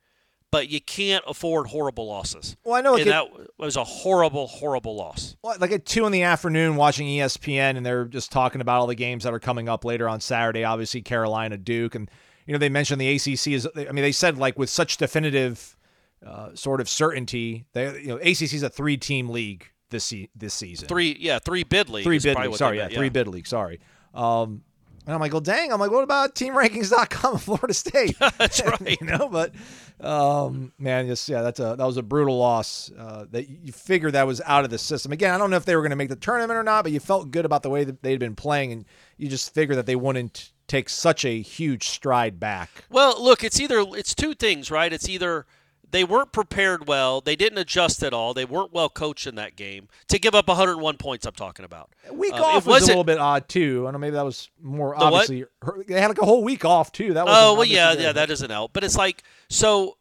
[0.50, 2.57] But you can't afford horrible losses.
[2.62, 3.27] Well, I know and that
[3.59, 5.35] was a horrible, horrible loss.
[5.42, 8.87] Well, like at two in the afternoon, watching ESPN, and they're just talking about all
[8.87, 10.62] the games that are coming up later on Saturday.
[10.62, 12.09] Obviously, Carolina, Duke, and
[12.46, 13.68] you know they mentioned the ACC is.
[13.76, 15.76] I mean, they said like with such definitive
[16.24, 17.66] uh, sort of certainty.
[17.72, 20.88] They, you know, ACC is a three-team league this se- this season.
[20.88, 22.04] Three, yeah, three bid league.
[22.04, 22.57] Three bid league.
[22.57, 23.46] Sorry, yeah, yeah, three bid league.
[23.46, 23.80] Sorry.
[24.14, 24.62] Um,
[25.07, 25.73] and I'm like, well, dang.
[25.73, 28.17] I'm like, what about TeamRankings.com, Florida State?
[28.38, 28.99] that's right.
[29.01, 29.53] you know, but
[30.01, 32.90] um, man, just yeah, that's a that was a brutal loss.
[32.97, 35.12] Uh, that you figure that was out of the system.
[35.12, 36.93] Again, I don't know if they were going to make the tournament or not, but
[36.93, 38.85] you felt good about the way that they'd been playing, and
[39.19, 42.71] you just figure that they wouldn't take such a huge stride back.
[42.88, 44.93] Well, look, it's either it's two things, right?
[44.93, 45.47] It's either
[45.95, 47.20] they weren't prepared well.
[47.20, 48.34] They didn't adjust at all.
[48.34, 51.24] They weren't well coached in that game to give up 101 points.
[51.24, 51.92] I'm talking about.
[52.12, 53.82] Week uh, off was a little bit odd too.
[53.82, 53.99] I don't know.
[54.01, 55.45] Maybe that was more the obviously.
[55.62, 55.86] What?
[55.86, 57.14] They had like a whole week off too.
[57.14, 57.36] That was.
[57.38, 58.72] Oh well, yeah, yeah, that doesn't help.
[58.72, 59.97] But it's like so.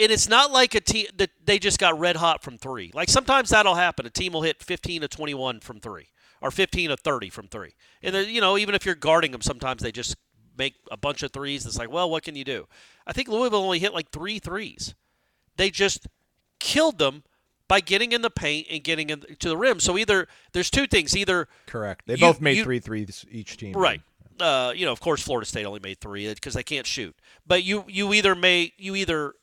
[0.00, 2.90] And it's not like a team that they just got red hot from three.
[2.92, 4.06] Like sometimes that'll happen.
[4.06, 6.08] A team will hit 15 to 21 from three,
[6.40, 7.76] or 15 to 30 from three.
[8.02, 10.16] And then you know, even if you're guarding them, sometimes they just
[10.56, 11.64] make a bunch of threes.
[11.64, 12.66] It's like, well, what can you do?
[13.06, 14.96] I think Louisville only hit like three threes.
[15.58, 16.08] They just
[16.58, 17.24] killed them
[17.68, 19.78] by getting in the paint and getting into the rim.
[19.78, 21.14] So either there's two things.
[21.14, 22.06] Either correct.
[22.06, 23.74] They you, both made you, three threes each team.
[23.74, 24.00] Right.
[24.40, 27.14] Uh, you know, of course, Florida State only made three because they can't shoot.
[27.46, 29.34] But you you either may you either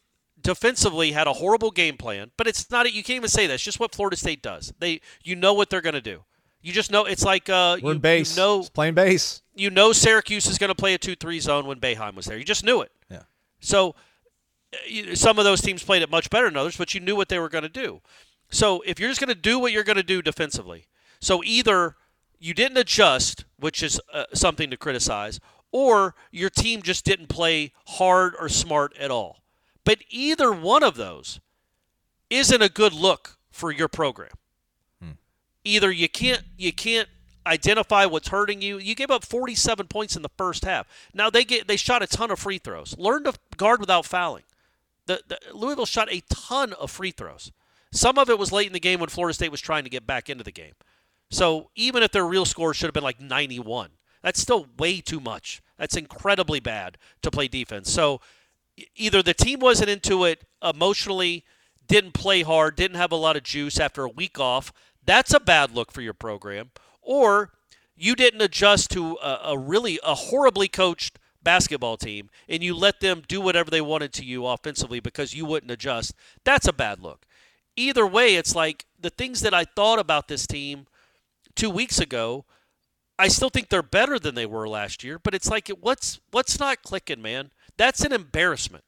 [0.42, 2.92] defensively had a horrible game plan, but it's not.
[2.92, 3.56] You can't even say that.
[3.56, 4.74] It's just what Florida State does.
[4.80, 6.24] They, you know what they're going to do.
[6.62, 8.36] You just know it's like uh, We're you, in base.
[8.36, 9.42] you know It's playing base.
[9.54, 12.38] you know Syracuse is going to play a two-three zone when Boeheim was there.
[12.38, 12.92] You just knew it.
[13.10, 13.24] Yeah.
[13.60, 13.94] So uh,
[15.14, 17.40] some of those teams played it much better than others, but you knew what they
[17.40, 18.02] were going to do.
[18.50, 20.88] So if you're just going to do what you're going to do defensively,
[21.20, 21.96] so either
[22.40, 25.40] you didn't adjust, which is uh, something to criticize,
[25.72, 29.42] or your team just didn't play hard or smart at all.
[29.84, 31.40] But either one of those
[32.30, 34.32] isn't a good look for your program.
[35.64, 37.10] Either you can't you can't
[37.46, 38.78] identify what's hurting you.
[38.78, 40.88] You gave up 47 points in the first half.
[41.14, 42.96] Now they get they shot a ton of free throws.
[42.98, 44.44] Learn to guard without fouling.
[45.08, 47.52] The, the Louisville shot a ton of free throws.
[47.92, 50.06] Some of it was late in the game when Florida State was trying to get
[50.06, 50.74] back into the game.
[51.30, 53.92] So even if their real score should have been like 91,
[54.22, 55.62] that's still way too much.
[55.78, 57.92] That's incredibly bad to play defense.
[57.92, 58.22] So
[58.96, 61.44] either the team wasn't into it emotionally,
[61.88, 64.74] didn't play hard, didn't have a lot of juice after a week off.
[65.06, 66.72] That's a bad look for your program.
[67.02, 67.52] Or
[67.96, 73.00] you didn't adjust to a, a really a horribly coached basketball team and you let
[73.00, 76.14] them do whatever they wanted to you offensively because you wouldn't adjust.
[76.44, 77.26] That's a bad look.
[77.78, 80.88] Either way, it's like the things that I thought about this team
[81.56, 82.44] two weeks ago,
[83.18, 85.20] I still think they're better than they were last year.
[85.20, 87.52] But it's like what's what's not clicking, man?
[87.78, 88.84] That's an embarrassment.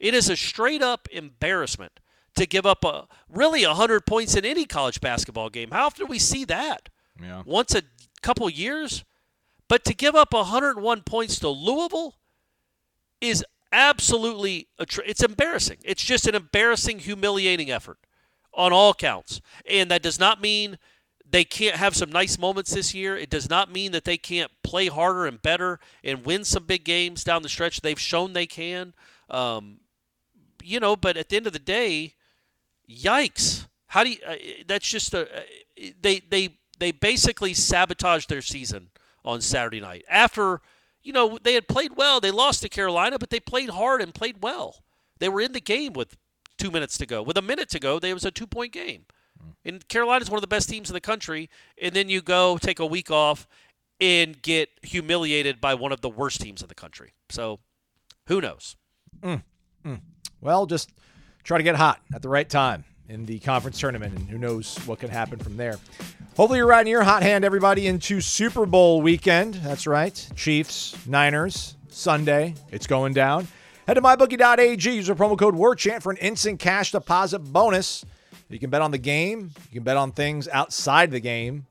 [0.00, 2.00] It is a straight up embarrassment
[2.36, 5.70] to give up a really 100 points in any college basketball game.
[5.72, 6.88] How often do we see that?
[7.20, 7.42] Yeah.
[7.44, 7.82] Once a
[8.22, 9.04] couple years?
[9.70, 12.16] But to give up 101 points to Louisville
[13.20, 15.78] is absolutely it's embarrassing.
[15.84, 17.98] It's just an embarrassing, humiliating effort
[18.52, 19.40] on all counts.
[19.64, 20.76] And that does not mean
[21.24, 23.16] they can't have some nice moments this year.
[23.16, 26.82] It does not mean that they can't play harder and better and win some big
[26.82, 27.80] games down the stretch.
[27.80, 28.92] They've shown they can.
[29.28, 29.78] Um,
[30.64, 32.14] you know, but at the end of the day,
[32.90, 33.68] yikes!
[33.86, 34.18] How do you?
[34.26, 34.34] Uh,
[34.66, 35.32] that's just a.
[35.32, 35.40] Uh,
[36.02, 38.88] they they they basically sabotaged their season
[39.24, 40.60] on Saturday night after
[41.02, 42.20] you know they had played well.
[42.20, 44.82] They lost to Carolina, but they played hard and played well.
[45.18, 46.16] They were in the game with
[46.58, 47.22] two minutes to go.
[47.22, 49.04] With a minute to go, they was a two point game.
[49.38, 49.50] Hmm.
[49.64, 51.48] And Carolina's one of the best teams in the country.
[51.80, 53.46] And then you go take a week off
[54.00, 57.12] and get humiliated by one of the worst teams in the country.
[57.28, 57.60] So
[58.26, 58.76] who knows?
[59.22, 59.36] Hmm.
[59.84, 59.96] Hmm.
[60.40, 60.90] Well, just
[61.42, 64.76] try to get hot at the right time in the conference tournament, and who knows
[64.86, 65.78] what can happen from there.
[66.36, 69.54] Hopefully, you're riding your hot hand, everybody, into Super Bowl weekend.
[69.54, 70.28] That's right.
[70.36, 72.54] Chiefs, Niners, Sunday.
[72.70, 73.48] It's going down.
[73.88, 74.88] Head to mybookie.ag.
[74.88, 78.04] Use our promo code WARCHANT for an instant cash deposit bonus.
[78.48, 79.50] You can bet on the game.
[79.70, 81.66] You can bet on things outside the game,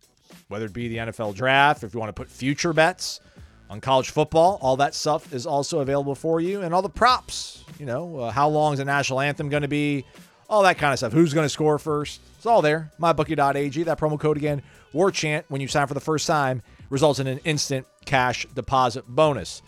[0.49, 3.21] whether it be the NFL draft, if you want to put future bets
[3.69, 4.59] on college football.
[4.61, 7.63] All that stuff is also available for you, and all the props.
[7.79, 10.05] You know, uh, how long is the national anthem going to be?
[10.49, 11.13] All that kind of stuff.
[11.13, 12.21] Who's going to score first?
[12.37, 12.91] It's all there.
[12.99, 13.83] MyBookie.ag.
[13.83, 17.39] That promo code again, WarChant, when you sign for the first time, results in an
[17.45, 19.61] instant cash deposit bonus.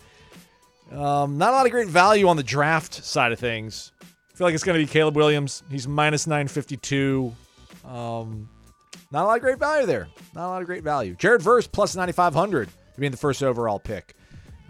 [0.90, 3.92] Um, not a lot of great value on the draft side of things.
[4.02, 5.62] I feel like it's going to be Caleb Williams.
[5.70, 7.32] He's minus 952.
[7.86, 8.48] Um,
[9.10, 10.08] not a lot of great value there.
[10.34, 11.14] Not a lot of great value.
[11.14, 12.68] Jared Verse plus 9,500
[12.98, 14.14] being the first overall pick.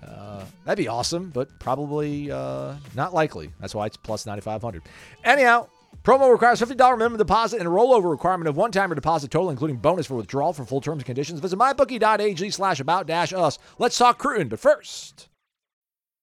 [0.07, 3.53] Uh, that'd be awesome, but probably uh, not likely.
[3.61, 4.83] That's why it's plus 9,500.
[5.25, 5.69] Anyhow,
[6.03, 10.07] promo requires $50 minimum deposit and a rollover requirement of one-timer deposit total, including bonus
[10.07, 11.41] for withdrawal for full terms and conditions.
[11.41, 13.59] Visit mybookie.ag slash about dash us.
[13.79, 15.29] Let's talk Cruton, but first...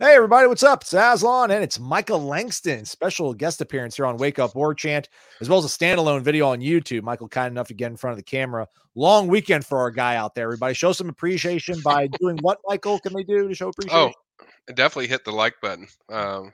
[0.00, 0.82] Hey everybody, what's up?
[0.82, 5.08] It's Aslan and it's Michael Langston, special guest appearance here on Wake Up War Chant,
[5.40, 7.02] as well as a standalone video on YouTube.
[7.02, 8.68] Michael kind enough to get in front of the camera.
[8.94, 10.44] Long weekend for our guy out there.
[10.44, 12.60] Everybody, show some appreciation by doing what?
[12.64, 14.12] Michael, can they do to show appreciation?
[14.40, 15.88] Oh, definitely hit the like button.
[16.08, 16.52] Um,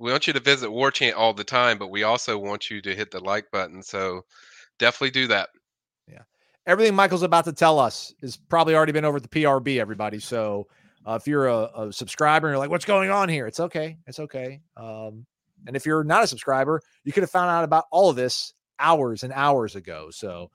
[0.00, 2.82] we want you to visit War Chant all the time, but we also want you
[2.82, 3.84] to hit the like button.
[3.84, 4.24] So
[4.80, 5.50] definitely do that.
[6.08, 6.22] Yeah.
[6.66, 9.78] Everything Michael's about to tell us has probably already been over at the PRB.
[9.78, 10.66] Everybody, so
[11.06, 13.46] uh, if you're a, a, subscriber and you're like, what's going on here?
[13.46, 13.96] It's okay.
[14.06, 14.60] It's okay.
[14.76, 15.26] Um,
[15.66, 18.54] and if you're not a subscriber, you could have found out about all of this
[18.78, 20.10] hours and hours ago.
[20.10, 20.50] So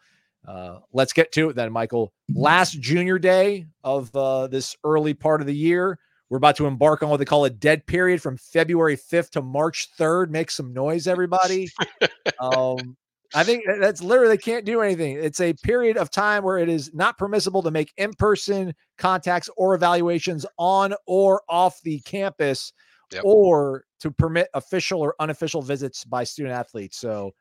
[0.48, 2.14] uh, let's get to it then, Michael.
[2.34, 6.00] Last junior day of uh, this early part of the year.
[6.30, 9.42] We're about to embark on what they call a dead period from February 5th to
[9.42, 10.30] March 3rd.
[10.30, 11.70] Make some noise, everybody.
[12.40, 12.98] um,
[13.34, 15.18] I think that's literally they can't do anything.
[15.18, 19.76] It's a period of time where it is not permissible to make in-person contacts or
[19.76, 22.74] evaluations on or off the campus
[23.12, 23.22] Yep.
[23.24, 26.98] or to permit official or unofficial visits by student athletes.
[26.98, 27.34] So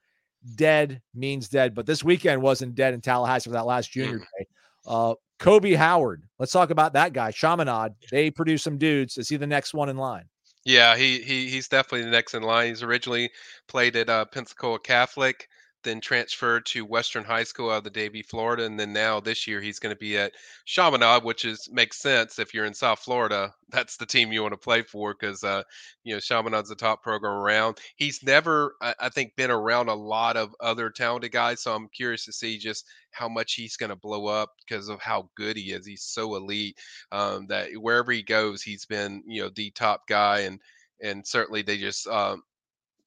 [0.56, 4.46] dead means dead, but this weekend wasn't dead in Tallahassee for that last junior day.
[4.86, 7.30] Uh, Kobe Howard, let's talk about that guy.
[7.30, 9.16] Chaminade, they produce some dudes.
[9.16, 10.24] Is he the next one in line?
[10.66, 12.68] Yeah, he, he he's definitely the next in line.
[12.68, 13.30] He's originally
[13.66, 15.48] played at uh, Pensacola Catholic,
[15.84, 19.46] then transferred to Western High School out of the Davie, Florida, and then now this
[19.46, 20.32] year he's going to be at
[20.64, 23.54] Chaminade, which is makes sense if you're in South Florida.
[23.70, 25.62] That's the team you want to play for because uh,
[26.02, 27.78] you know Chaminade's the top program around.
[27.96, 31.88] He's never, I, I think, been around a lot of other talented guys, so I'm
[31.88, 35.56] curious to see just how much he's going to blow up because of how good
[35.56, 35.86] he is.
[35.86, 36.78] He's so elite
[37.12, 40.60] um, that wherever he goes, he's been you know the top guy, and
[41.02, 42.42] and certainly they just um,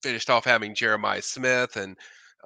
[0.02, 1.98] finished off having Jeremiah Smith and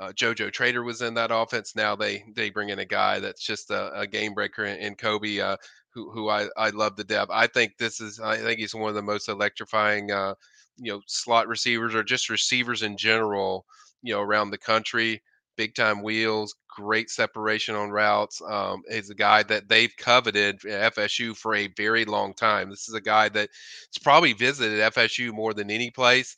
[0.02, 1.76] uh, JoJo Trader was in that offense.
[1.76, 4.96] Now they they bring in a guy that's just a, a game breaker in, in
[4.96, 5.58] Kobe, uh,
[5.94, 7.30] who who I I love the depth.
[7.32, 10.34] I think this is I think he's one of the most electrifying uh,
[10.78, 13.66] you know slot receivers or just receivers in general
[14.02, 15.22] you know around the country.
[15.56, 18.42] Big time wheels, great separation on routes.
[18.50, 22.72] Um, he's a guy that they've coveted FSU for a very long time.
[22.72, 23.50] This is a guy that
[23.86, 26.36] that's probably visited FSU more than any place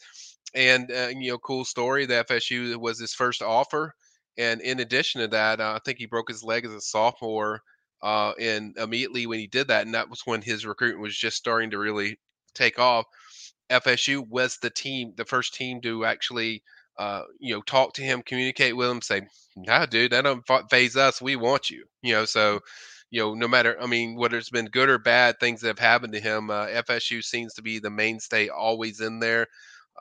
[0.56, 2.06] and uh, you know, cool story.
[2.06, 3.94] The FSU was his first offer,
[4.38, 7.62] and in addition to that, uh, I think he broke his leg as a sophomore.
[8.02, 11.38] Uh, and immediately when he did that, and that was when his recruitment was just
[11.38, 12.20] starting to really
[12.54, 13.06] take off.
[13.70, 16.64] FSU was the team, the first team to actually,
[17.00, 19.22] uh, you know, talk to him, communicate with him, say,
[19.56, 21.22] "Nah, dude, that don't phase us.
[21.22, 22.60] We want you." You know, so
[23.10, 25.80] you know, no matter, I mean, whether it's been good or bad, things that have
[25.80, 29.48] happened to him, uh, FSU seems to be the mainstay, always in there.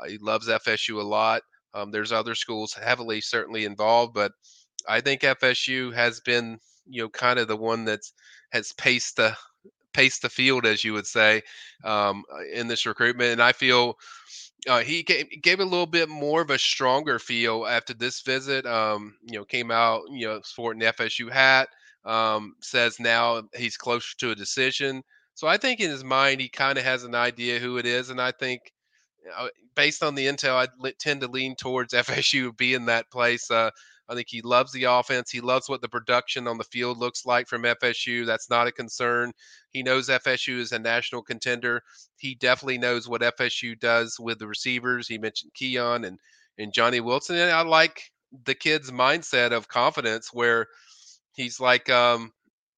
[0.00, 1.42] Uh, he loves FSU a lot.
[1.74, 4.32] Um, there's other schools heavily certainly involved, but
[4.88, 8.12] I think FSU has been, you know, kind of the one that's
[8.52, 9.36] has paced the
[9.94, 11.42] paced the field, as you would say,
[11.84, 13.32] um, in this recruitment.
[13.32, 13.96] And I feel
[14.68, 18.66] uh, he gave, gave a little bit more of a stronger feel after this visit.
[18.66, 21.68] Um, you know, came out, you know, sporting the FSU hat.
[22.04, 25.02] Um, says now he's closer to a decision.
[25.34, 28.10] So I think in his mind he kind of has an idea who it is,
[28.10, 28.81] and I think uh,
[29.74, 33.50] based on the intel, I tend to lean towards FSU being that place.
[33.50, 33.70] Uh,
[34.08, 35.30] I think he loves the offense.
[35.30, 38.26] He loves what the production on the field looks like from FSU.
[38.26, 39.32] That's not a concern.
[39.70, 41.82] He knows FSU is a national contender.
[42.16, 45.08] He definitely knows what FSU does with the receivers.
[45.08, 46.18] He mentioned Keon and
[46.58, 48.12] and Johnny Wilson, and I like
[48.44, 50.66] the kid's mindset of confidence where
[51.32, 52.32] he's like, um,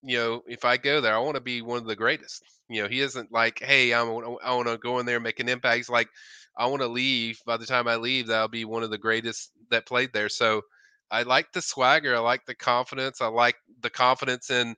[0.04, 2.42] you know, if I go there, I want to be one of the greatest.
[2.68, 4.08] You know, he isn't like, hey, I'm,
[4.44, 5.76] I want to go in there and make an impact.
[5.76, 6.08] He's like,
[6.56, 7.40] I want to leave.
[7.46, 10.28] By the time I leave, that'll be one of the greatest that played there.
[10.28, 10.62] So
[11.10, 12.14] I like the swagger.
[12.14, 13.20] I like the confidence.
[13.20, 14.74] I like the confidence in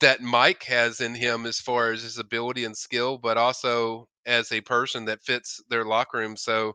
[0.00, 4.52] that Mike has in him as far as his ability and skill, but also as
[4.52, 6.36] a person that fits their locker room.
[6.36, 6.72] So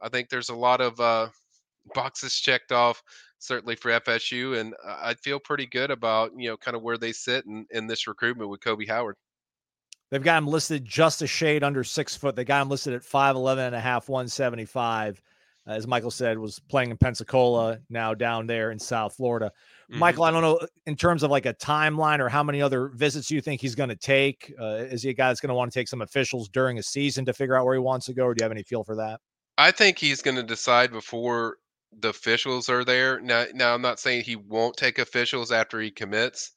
[0.00, 1.28] I think there's a lot of uh,
[1.94, 3.02] boxes checked off
[3.38, 7.12] certainly for FSU, and I feel pretty good about you know kind of where they
[7.12, 9.16] sit in, in this recruitment with Kobe Howard.
[10.10, 12.34] They've got him listed just a shade under six foot.
[12.34, 15.20] They got him listed at 5'11 and a half, 175.
[15.66, 19.52] As Michael said, was playing in Pensacola, now down there in South Florida.
[19.90, 19.98] Mm-hmm.
[19.98, 23.30] Michael, I don't know in terms of like a timeline or how many other visits
[23.30, 24.50] you think he's going to take.
[24.58, 26.82] Uh, is he a guy that's going to want to take some officials during a
[26.82, 28.82] season to figure out where he wants to go, or do you have any feel
[28.82, 29.20] for that?
[29.58, 31.58] I think he's going to decide before
[31.92, 33.20] the officials are there.
[33.20, 36.52] Now, now I'm not saying he won't take officials after he commits.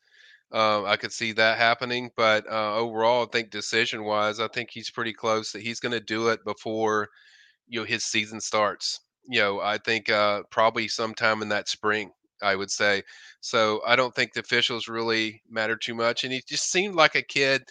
[0.53, 4.69] Uh, I could see that happening, but uh, overall, I think decision wise, I think
[4.71, 7.09] he's pretty close that he's going to do it before
[7.67, 8.99] you know his season starts.
[9.27, 12.11] You know, I think uh, probably sometime in that spring,
[12.41, 13.03] I would say.
[13.41, 17.15] So I don't think the officials really matter too much, and he just seemed like
[17.15, 17.63] a kid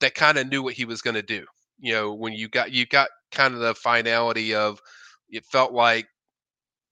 [0.00, 1.46] that kind of knew what he was going to do.
[1.78, 4.80] You know, when you got you got kind of the finality of
[5.30, 6.06] it felt like,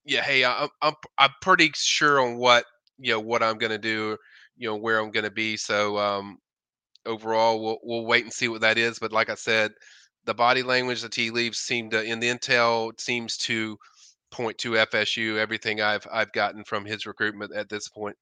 [0.05, 2.65] yeah, hey, I'm I'm I'm pretty sure on what
[2.99, 4.17] you know what I'm to do
[4.57, 5.57] you know where I'm to be.
[5.57, 6.39] So um,
[7.07, 8.99] overall, we'll we'll wait and see what that is.
[8.99, 9.73] But like I said,
[10.25, 13.77] the body language, the tea leaves seem to in the intel seems to
[14.31, 15.37] point to FSU.
[15.37, 18.17] Everything I've I've gotten from his recruitment at this point.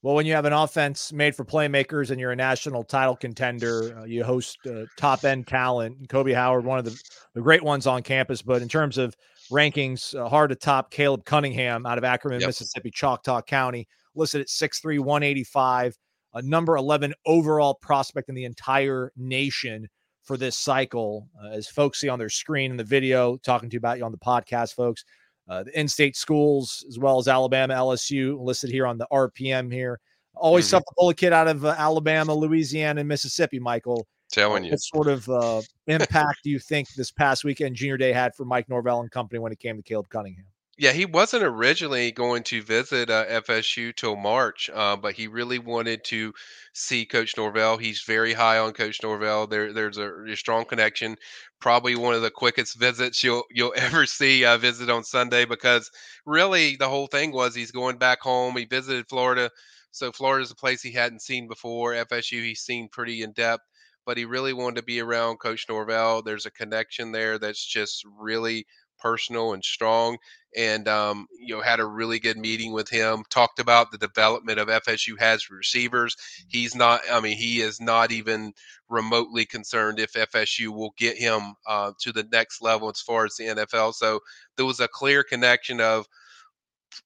[0.00, 3.98] Well, when you have an offense made for playmakers and you're a national title contender,
[3.98, 6.08] uh, you host uh, top end talent.
[6.08, 6.96] Kobe Howard, one of the,
[7.34, 9.16] the great ones on campus, but in terms of
[9.50, 12.48] rankings, uh, hard to top Caleb Cunningham out of Ackerman, yep.
[12.48, 15.96] Mississippi, Choctaw County listed at 6'3, 185,
[16.34, 19.88] a number 11 overall prospect in the entire nation.
[20.24, 21.26] for this cycle.
[21.42, 24.04] Uh, as folks see on their screen in the video, talking to you about you
[24.04, 25.02] on the podcast, folks.
[25.48, 29.98] Uh, the in-state schools as well as Alabama, LSU listed here on the RPM here.
[30.34, 30.72] Always Mhm.
[30.72, 33.58] tough to pull a kid out of uh, Alabama, Louisiana, and Mississippi.
[33.58, 34.72] Michael, Telling you.
[34.72, 38.44] what sort of uh, impact do you think this past weekend Junior Day had for
[38.44, 40.44] Mike Norvell and company when it came to Caleb Cunningham?
[40.80, 45.58] Yeah, he wasn't originally going to visit uh, FSU till March, uh, but he really
[45.58, 46.32] wanted to
[46.72, 47.78] see Coach Norvell.
[47.78, 49.48] He's very high on Coach Norvell.
[49.48, 51.16] There, there's a, a strong connection.
[51.60, 55.90] Probably one of the quickest visits you'll you'll ever see uh, visit on Sunday because
[56.24, 58.56] really the whole thing was he's going back home.
[58.56, 59.50] He visited Florida,
[59.90, 61.94] so Florida's a place he hadn't seen before.
[61.94, 63.64] FSU he's seen pretty in depth,
[64.08, 66.22] but he really wanted to be around Coach Norvell.
[66.22, 68.66] There's a connection there that's just really
[68.98, 70.16] personal and strong
[70.56, 74.58] and um, you know had a really good meeting with him talked about the development
[74.58, 76.16] of fsu has receivers
[76.48, 78.52] he's not i mean he is not even
[78.88, 83.36] remotely concerned if fsu will get him uh, to the next level as far as
[83.36, 84.18] the nfl so
[84.56, 86.06] there was a clear connection of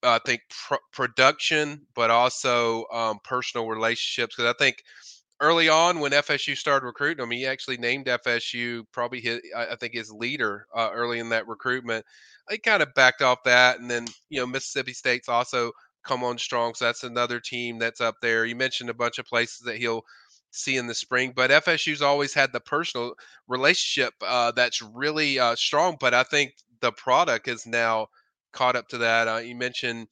[0.02, 4.82] i think pr- production but also um, personal relationships because i think
[5.42, 9.94] early on when FSU started recruiting him, he actually named FSU probably his, I think
[9.94, 12.06] his leader uh, early in that recruitment.
[12.50, 15.72] He kind of backed off that, and then you know Mississippi State's also
[16.04, 18.46] come on strong, so that's another team that's up there.
[18.46, 20.02] You mentioned a bunch of places that he'll
[20.50, 23.14] see in the spring, but FSU's always had the personal
[23.48, 25.96] relationship uh, that's really uh, strong.
[26.00, 28.08] But I think the product is now
[28.52, 29.28] caught up to that.
[29.28, 30.08] Uh, you mentioned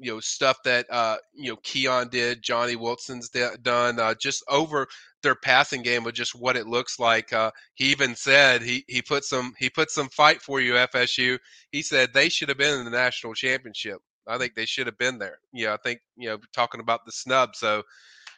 [0.00, 4.42] you know stuff that uh you know Keon did, Johnny Wilson's d- done, uh, just
[4.48, 4.86] over
[5.22, 7.32] their passing game of just what it looks like.
[7.32, 11.38] Uh, he even said he he put some he put some fight for you FSU.
[11.70, 13.98] He said they should have been in the national championship.
[14.26, 15.38] I think they should have been there.
[15.52, 17.54] Yeah, I think you know talking about the snub.
[17.54, 17.82] So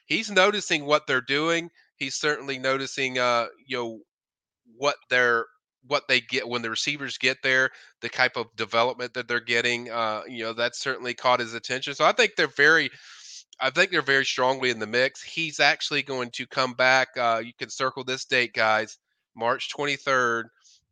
[0.06, 1.70] he's noticing what they're doing.
[1.96, 4.00] He's certainly noticing uh you know
[4.76, 5.46] what they're
[5.86, 7.70] what they get when the receivers get there,
[8.00, 11.94] the type of development that they're getting, uh, you know, that certainly caught his attention.
[11.94, 12.90] So I think they're very,
[13.60, 15.22] I think they're very strongly in the mix.
[15.22, 17.08] He's actually going to come back.
[17.16, 18.98] Uh, you can circle this date, guys,
[19.34, 20.44] March 23rd.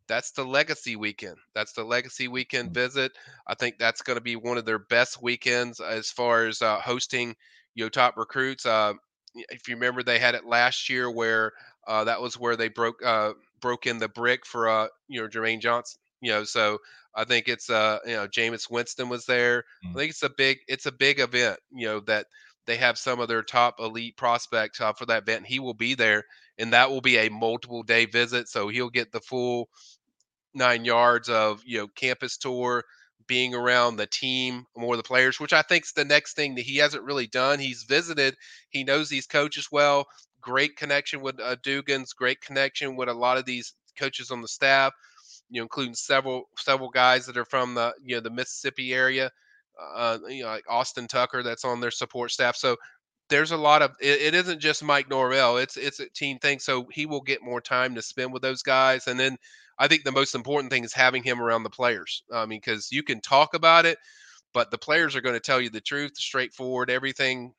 [0.07, 1.37] That's the legacy weekend.
[1.53, 3.13] That's the legacy weekend visit.
[3.47, 6.81] I think that's going to be one of their best weekends as far as uh,
[6.81, 7.35] hosting,
[7.75, 8.65] you know, top recruits.
[8.65, 8.93] Uh,
[9.35, 11.53] if you remember, they had it last year where
[11.87, 13.31] uh, that was where they broke uh,
[13.61, 15.99] broke in the brick for uh, you know Jermaine Johnson.
[16.21, 16.79] You know, so
[17.15, 19.63] I think it's uh you know Jameis Winston was there.
[19.83, 21.59] I think it's a big it's a big event.
[21.71, 22.27] You know that
[22.65, 25.47] they have some of their top elite prospects uh, for that event.
[25.47, 26.25] He will be there,
[26.57, 28.47] and that will be a multiple day visit.
[28.47, 29.69] So he'll get the full
[30.53, 32.83] nine yards of you know campus tour,
[33.27, 36.65] being around the team, more the players, which I think is the next thing that
[36.65, 37.59] he hasn't really done.
[37.59, 38.35] He's visited,
[38.69, 40.07] he knows these coaches well.
[40.41, 44.47] Great connection with uh, Dugans, great connection with a lot of these coaches on the
[44.47, 44.93] staff.
[45.49, 49.31] You know, including several several guys that are from the you know the Mississippi area.
[49.95, 52.55] Uh, you know, like Austin Tucker, that's on their support staff.
[52.55, 52.77] So
[53.29, 55.57] there's a lot of it, it isn't just Mike Norvell.
[55.57, 56.59] It's it's a team thing.
[56.59, 59.07] So he will get more time to spend with those guys.
[59.07, 59.37] And then
[59.79, 62.23] I think the most important thing is having him around the players.
[62.31, 63.97] I mean, because you can talk about it,
[64.53, 67.53] but the players are going to tell you the truth, straightforward, everything,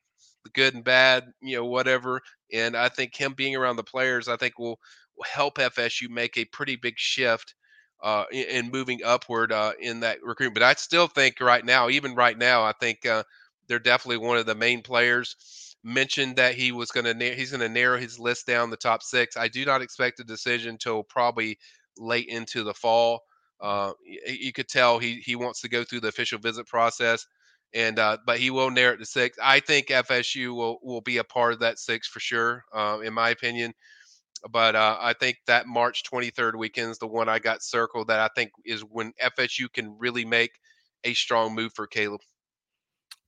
[0.45, 2.20] the good and bad, you know, whatever.
[2.53, 4.78] And I think him being around the players, I think will,
[5.26, 7.55] help FSU make a pretty big shift
[8.03, 10.55] uh, in, in moving upward uh, in that recruitment.
[10.55, 13.22] But I still think right now, even right now, I think uh,
[13.68, 15.36] they're definitely one of the main players.
[15.84, 19.03] Mentioned that he was going to he's going to narrow his list down the top
[19.03, 19.36] six.
[19.36, 21.59] I do not expect a decision until probably
[21.99, 23.22] late into the fall.
[23.61, 23.93] Uh,
[24.26, 27.26] you could tell he he wants to go through the official visit process,
[27.74, 29.38] and uh, but he will narrow it to six.
[29.42, 33.12] I think FSU will will be a part of that six for sure, uh, in
[33.12, 33.72] my opinion.
[34.50, 38.18] But uh, I think that March 23rd weekend is the one I got circled that
[38.18, 40.50] I think is when FSU can really make
[41.04, 42.20] a strong move for Caleb.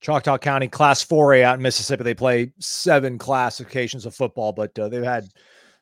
[0.00, 2.04] Choctaw County Class 4A out in Mississippi.
[2.04, 5.28] They play seven classifications of football, but uh, they've had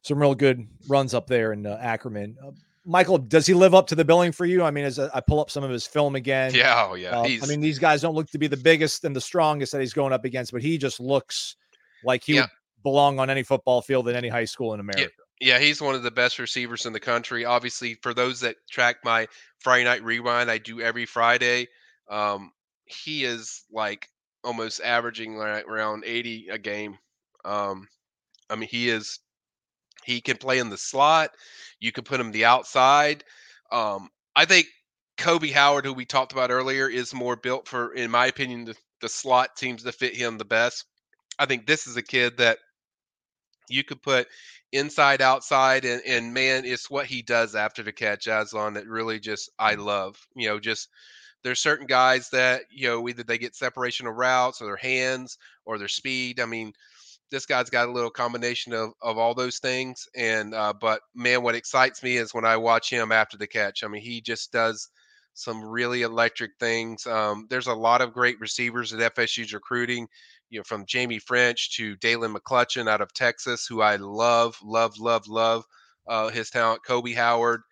[0.02, 2.36] some real good runs up there in uh, Ackerman.
[2.84, 4.62] Uh, Michael, does he live up to the billing for you?
[4.62, 7.18] I mean, as I pull up some of his film again, yeah, oh yeah.
[7.18, 9.80] Uh, I mean, these guys don't look to be the biggest and the strongest that
[9.80, 11.56] he's going up against, but he just looks
[12.04, 12.42] like he yeah.
[12.42, 12.50] would
[12.82, 15.10] belong on any football field in any high school in America.
[15.40, 15.54] Yeah.
[15.54, 17.44] yeah, he's one of the best receivers in the country.
[17.44, 19.28] Obviously, for those that track my
[19.60, 21.68] Friday night rewind, I do every Friday.
[22.10, 22.52] Um,
[22.86, 24.08] he is like
[24.44, 26.98] almost averaging like around 80 a game.
[27.44, 27.88] Um,
[28.50, 29.20] I mean, he is
[30.04, 31.30] he can play in the slot.
[31.80, 33.24] You can put him the outside.
[33.70, 34.66] Um, I think
[35.16, 38.76] Kobe Howard, who we talked about earlier, is more built for, in my opinion, the,
[39.00, 40.84] the slot seems to fit him the best.
[41.38, 42.58] I think this is a kid that
[43.68, 44.28] you could put
[44.72, 49.20] inside, outside, and, and man, it's what he does after the catch, Aslan, that really
[49.20, 50.16] just I love.
[50.34, 50.88] You know, just
[51.42, 55.38] there's certain guys that you know either they get separation of routes or their hands
[55.64, 56.40] or their speed.
[56.40, 56.72] I mean,
[57.32, 60.06] this guy's got a little combination of of all those things.
[60.14, 63.82] And uh, but man, what excites me is when I watch him after the catch.
[63.82, 64.88] I mean, he just does
[65.34, 67.06] some really electric things.
[67.06, 70.06] Um, there's a lot of great receivers that FSU's recruiting
[70.50, 74.98] you know, from Jaime Ffrench to Dalen McClutchin out of Texas, who I love, love,
[74.98, 75.64] love, love
[76.06, 76.84] uh, his talent.
[76.86, 77.62] Kobe Howard,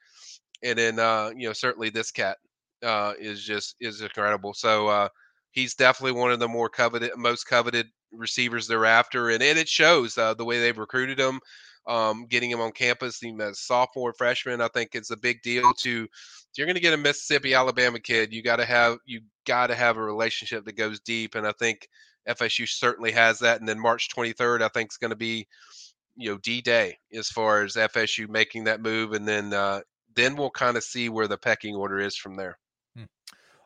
[0.63, 2.39] and then uh, you know certainly this cat
[2.83, 4.55] uh, is just is incredible.
[4.55, 5.09] So uh,
[5.51, 10.17] he's definitely one of the more coveted, most coveted receivers thereafter, and and it shows
[10.19, 11.41] uh, the way they've recruited them,
[11.87, 15.73] Um, getting him on campus, as sophomore, freshman, I think it's a big deal.
[15.73, 16.09] To
[16.57, 19.75] you're going to get a Mississippi, Alabama kid, you got to have you got to
[19.75, 21.89] have a relationship that goes deep, and I think
[22.29, 23.61] FSU certainly has that.
[23.61, 25.47] And then March 23rd, I think is going to be,
[26.17, 29.81] you know, D Day as far as FSU making that move, and then uh,
[30.15, 32.59] then we'll kind of see where the pecking order is from there.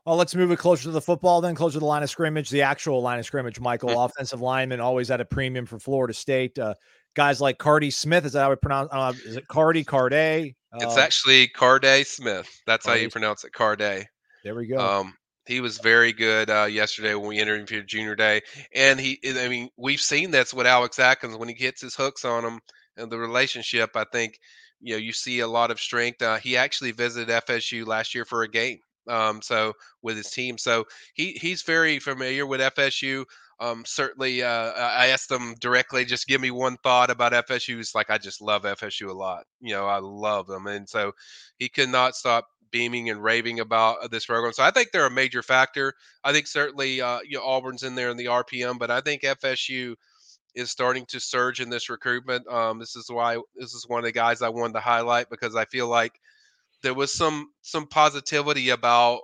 [0.07, 2.51] Well, let's move it closer to the football, then closer to the line of scrimmage,
[2.51, 3.59] the actual line of scrimmage.
[3.59, 4.01] Michael, mm-hmm.
[4.01, 6.59] offensive lineman, always at a premium for Florida State.
[6.59, 6.75] Uh,
[7.15, 8.91] guys like Cardi Smith, is that how I pronounce?
[8.93, 10.55] Uh, is it Cardi Carday?
[10.73, 12.49] Uh, it's actually Carday Smith.
[12.67, 13.01] That's Cardi.
[13.01, 14.07] how you pronounce it, Carday.
[14.43, 14.79] There we go.
[14.79, 15.15] Um,
[15.47, 18.43] he was very good uh, yesterday when we interviewed Junior Day,
[18.75, 19.19] and he.
[19.25, 22.61] I mean, we've seen that's what Alex Atkins when he gets his hooks on him
[22.97, 23.91] and the relationship.
[23.95, 24.39] I think
[24.81, 26.23] you know you see a lot of strength.
[26.23, 28.79] Uh, he actually visited FSU last year for a game,
[29.09, 30.85] um, so with his team, so
[31.15, 33.25] he he's very familiar with FSU.
[33.61, 37.77] Um, certainly, uh, I asked them directly, just give me one thought about FSU.
[37.77, 39.45] He's like, I just love FSU a lot.
[39.61, 41.13] You know, I love them, and so
[41.59, 44.53] he could not stop beaming and raving about uh, this program.
[44.53, 45.95] So I think they're a major factor.
[46.25, 49.23] I think certainly uh, you know, Auburn's in there in the RPM, but I think
[49.23, 49.95] FSU
[50.55, 52.47] is starting to surge in this recruitment.
[52.49, 55.57] Um, this is why this is one of the guys I wanted to highlight because
[55.57, 56.21] I feel like
[56.85, 59.21] there was some some positivity about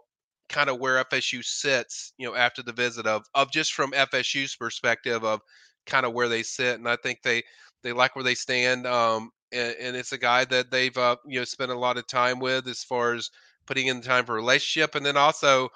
[0.48, 4.56] kind of where FSU sits, you know, after the visit of of just from FSU's
[4.56, 5.40] perspective of
[5.86, 7.42] kind of where they sit, and I think they
[7.82, 8.86] they like where they stand.
[8.86, 12.06] Um, and, and it's a guy that they've uh, you know spent a lot of
[12.06, 13.30] time with as far as
[13.66, 15.68] putting in the time for relationship, and then also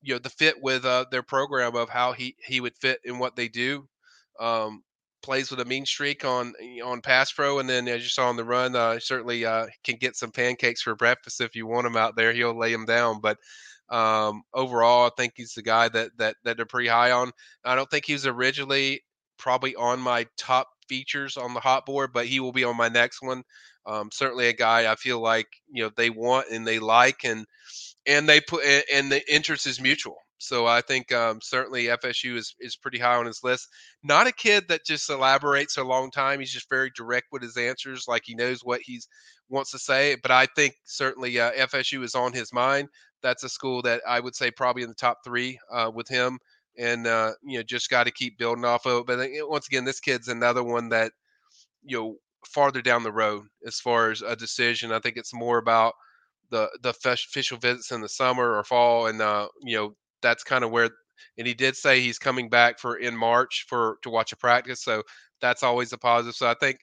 [0.00, 3.18] you know the fit with uh, their program of how he he would fit in
[3.18, 3.86] what they do.
[4.38, 4.84] Um,
[5.22, 6.52] plays with a mean streak on
[6.84, 9.96] on pass pro, and then as you saw on the run, uh, certainly uh, can
[9.96, 12.32] get some pancakes for breakfast if you want him out there.
[12.32, 13.38] He'll lay them down, but
[13.88, 17.30] um, overall, I think he's the guy that that that they're pretty high on.
[17.64, 19.02] I don't think he was originally
[19.38, 22.88] probably on my top features on the hot board, but he will be on my
[22.88, 23.42] next one.
[23.86, 27.44] Um, certainly a guy I feel like you know they want and they like, and
[28.06, 30.16] and they put and the interest is mutual.
[30.42, 33.68] So I think um, certainly FSU is is pretty high on his list.
[34.02, 36.40] Not a kid that just elaborates a long time.
[36.40, 39.08] He's just very direct with his answers, like he knows what he's
[39.48, 40.16] wants to say.
[40.22, 42.88] But I think certainly uh, FSU is on his mind.
[43.22, 46.38] That's a school that I would say probably in the top three uh, with him
[46.78, 49.06] and uh, you know just got to keep building off of.
[49.06, 51.12] But once again, this kid's another one that
[51.84, 52.16] you know
[52.46, 54.92] farther down the road as far as a decision.
[54.92, 55.94] I think it's more about
[56.50, 60.64] the the official visits in the summer or fall, and uh, you know that's kind
[60.64, 60.90] of where.
[61.38, 64.82] And he did say he's coming back for in March for to watch a practice,
[64.82, 65.02] so
[65.40, 66.34] that's always a positive.
[66.34, 66.78] So I think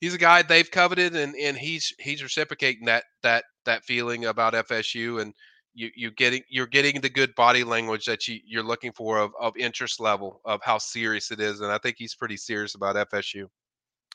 [0.00, 4.54] he's a guy they've coveted, and and he's he's reciprocating that that that feeling about
[4.54, 5.34] FSU and
[5.74, 9.32] you you getting you're getting the good body language that you you're looking for of,
[9.40, 12.96] of interest level of how serious it is and i think he's pretty serious about
[13.10, 13.46] fsu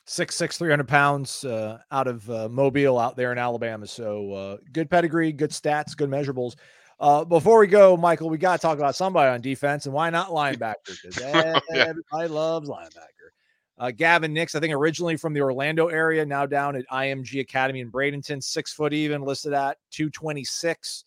[0.06, 4.32] six six three hundred pounds uh, out of uh, mobile out there in alabama so
[4.32, 6.54] uh, good pedigree good stats good measurables
[7.00, 10.10] uh, before we go michael we got to talk about somebody on defense and why
[10.10, 11.18] not linebacker because
[11.72, 13.18] everybody loves linebacker
[13.80, 17.80] uh, Gavin Nix, I think originally from the Orlando area, now down at IMG Academy
[17.80, 21.04] in Bradenton, six foot even, listed at 226.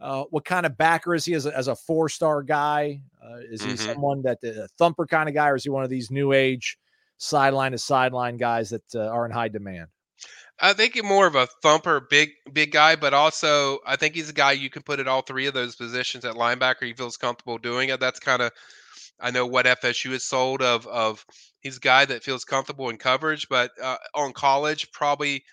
[0.00, 3.00] Uh, what kind of backer is he as a, as a four star guy?
[3.24, 3.92] Uh, is he mm-hmm.
[3.92, 6.32] someone that a uh, thumper kind of guy, or is he one of these new
[6.32, 6.78] age
[7.18, 9.88] sideline to sideline guys that uh, are in high demand?
[10.60, 14.30] I think he's more of a thumper, big big guy, but also I think he's
[14.30, 16.82] a guy you can put at all three of those positions at linebacker.
[16.84, 18.00] He feels comfortable doing it.
[18.00, 18.52] That's kind of
[19.20, 21.24] I know what FSU is sold of of
[21.60, 25.44] he's a guy that feels comfortable in coverage, but uh, on college probably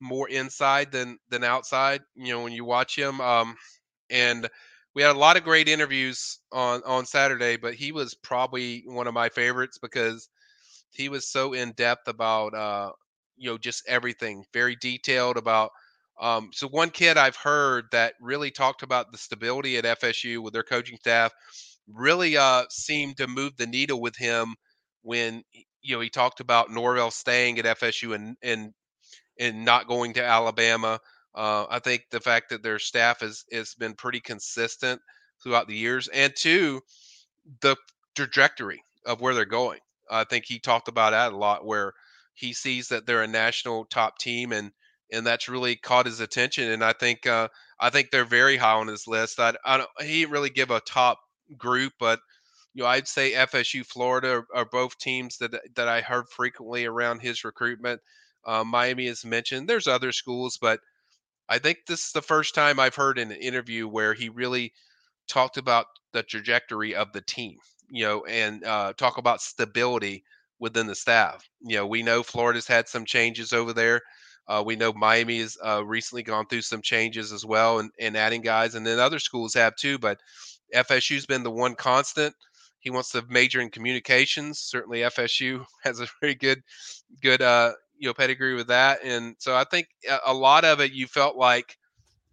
[0.00, 2.02] more inside than than outside.
[2.16, 3.20] You know when you watch him.
[3.20, 3.56] Um,
[4.10, 4.48] and
[4.94, 9.06] we had a lot of great interviews on on Saturday, but he was probably one
[9.06, 10.28] of my favorites because
[10.92, 12.92] he was so in depth about uh,
[13.40, 15.72] you know just everything, very detailed about.
[16.20, 20.52] Um, so one kid I've heard that really talked about the stability at FSU with
[20.52, 21.32] their coaching staff
[21.88, 24.54] really uh, seemed to move the needle with him
[25.02, 25.42] when
[25.82, 28.72] you know, he talked about Norvell staying at FSU and and
[29.38, 31.00] and not going to Alabama.
[31.34, 35.00] Uh, I think the fact that their staff has has been pretty consistent
[35.42, 36.80] throughout the years, and two,
[37.62, 37.76] the
[38.14, 39.80] trajectory of where they're going.
[40.10, 41.92] I think he talked about that a lot, where
[42.40, 44.72] he sees that they're a national top team, and
[45.12, 46.70] and that's really caught his attention.
[46.70, 49.38] And I think uh, I think they're very high on his list.
[49.38, 51.18] I, I don't, he didn't really give a top
[51.58, 52.20] group, but
[52.74, 56.86] you know, I'd say FSU, Florida are, are both teams that that I heard frequently
[56.86, 58.00] around his recruitment.
[58.46, 59.68] Uh, Miami is mentioned.
[59.68, 60.80] There's other schools, but
[61.48, 64.72] I think this is the first time I've heard in an interview where he really
[65.28, 67.58] talked about the trajectory of the team,
[67.90, 70.24] you know, and uh, talk about stability
[70.60, 71.48] within the staff.
[71.62, 74.00] You know, we know Florida's had some changes over there.
[74.46, 78.16] Uh, we know Miami has uh, recently gone through some changes as well and, and
[78.16, 79.98] adding guys, and then other schools have too.
[79.98, 80.20] But
[80.74, 82.34] FSU's been the one constant.
[82.80, 84.60] He wants to major in communications.
[84.60, 86.62] Certainly, FSU has a very good,
[87.22, 89.00] good, uh, you know, pedigree with that.
[89.04, 89.88] And so I think
[90.26, 91.76] a lot of it, you felt like,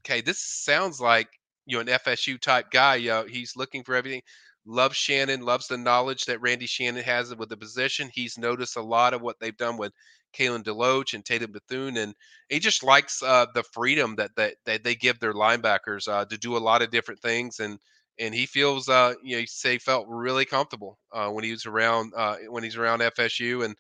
[0.02, 1.28] okay, this sounds like
[1.68, 2.96] you know an FSU type guy.
[2.96, 4.22] You know, he's looking for everything.
[4.68, 8.10] Loves Shannon, loves the knowledge that Randy Shannon has with the position.
[8.14, 9.94] He's noticed a lot of what they've done with
[10.38, 12.14] Kalen DeLoach and Tatum Bethune, and
[12.50, 16.38] he just likes uh, the freedom that, that that they give their linebackers uh, to
[16.38, 17.80] do a lot of different things, and
[18.20, 21.66] and he feels uh, you know he say felt really comfortable uh, when he was
[21.66, 23.76] around uh, when he's around FSU, and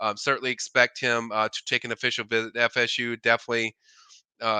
[0.00, 3.20] um, certainly expect him uh, to take an official visit to FSU.
[3.22, 3.74] Definitely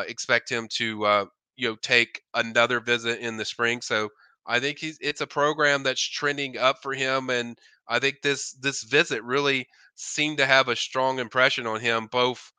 [0.08, 3.80] expect him to you know take another visit in the spring.
[3.82, 4.08] So
[4.46, 8.52] I think he's it's a program that's trending up for him, and I think this
[8.52, 12.52] this visit really seemed to have a strong impression on him, both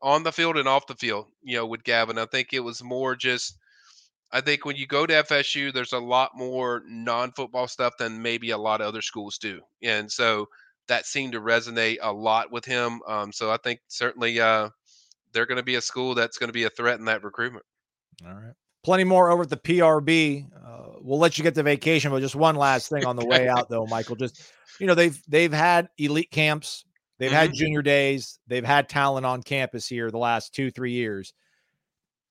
[0.00, 1.26] on the field and off the field.
[1.42, 3.58] You know, with Gavin, I think it was more just.
[4.32, 8.50] I think when you go to FSU, there's a lot more non-football stuff than maybe
[8.50, 10.48] a lot of other schools do, and so
[10.88, 13.00] that seemed to resonate a lot with him.
[13.06, 14.70] Um, so I think certainly uh,
[15.32, 17.64] they're going to be a school that's going to be a threat in that recruitment.
[18.26, 18.54] All right.
[18.84, 20.46] Plenty more over at the PRB.
[20.54, 23.48] Uh, we'll let you get to vacation, but just one last thing on the way
[23.48, 24.16] out, though, Michael.
[24.16, 24.40] Just
[24.78, 26.84] you know, they've they've had elite camps,
[27.18, 27.36] they've mm-hmm.
[27.36, 31.32] had junior days, they've had talent on campus here the last two three years.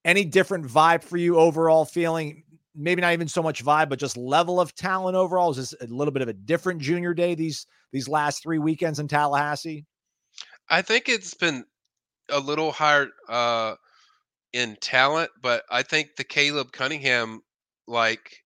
[0.05, 1.85] Any different vibe for you overall?
[1.85, 2.43] Feeling
[2.75, 5.51] maybe not even so much vibe, but just level of talent overall.
[5.51, 8.99] Is this a little bit of a different junior day these these last three weekends
[8.99, 9.85] in Tallahassee?
[10.69, 11.65] I think it's been
[12.29, 13.09] a little higher.
[13.27, 13.75] Uh,
[14.53, 17.41] in talent, but I think the Caleb Cunningham
[17.87, 18.43] like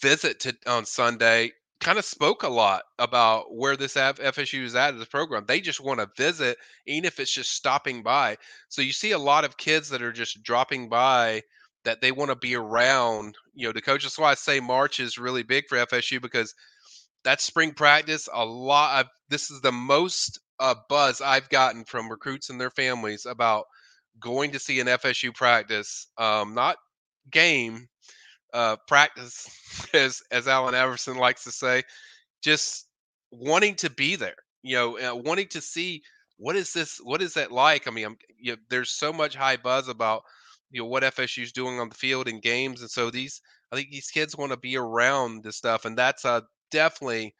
[0.00, 4.94] visit to on Sunday kind of spoke a lot about where this FSU is at
[4.94, 5.46] as a program.
[5.46, 8.36] They just want to visit, even if it's just stopping by.
[8.68, 11.42] So you see a lot of kids that are just dropping by
[11.84, 14.02] that they want to be around, you know, the coach.
[14.02, 16.54] That's why I say March is really big for FSU because
[17.24, 18.28] that's spring practice.
[18.30, 22.70] A lot of this is the most uh, buzz I've gotten from recruits and their
[22.70, 23.64] families about–
[24.18, 26.76] going to see an FSU practice, um, not
[27.30, 27.88] game,
[28.52, 29.48] uh, practice,
[29.94, 31.82] as as Allen Iverson likes to say,
[32.42, 32.86] just
[33.30, 34.36] wanting to be there.
[34.62, 36.02] You know, uh, wanting to see
[36.36, 37.86] what is this, what is that like?
[37.86, 40.22] I mean, you know, there's so much high buzz about
[40.70, 43.40] you know what FSU is doing on the field in games, and so these,
[43.72, 47.34] I think these kids want to be around this stuff, and that's a definitely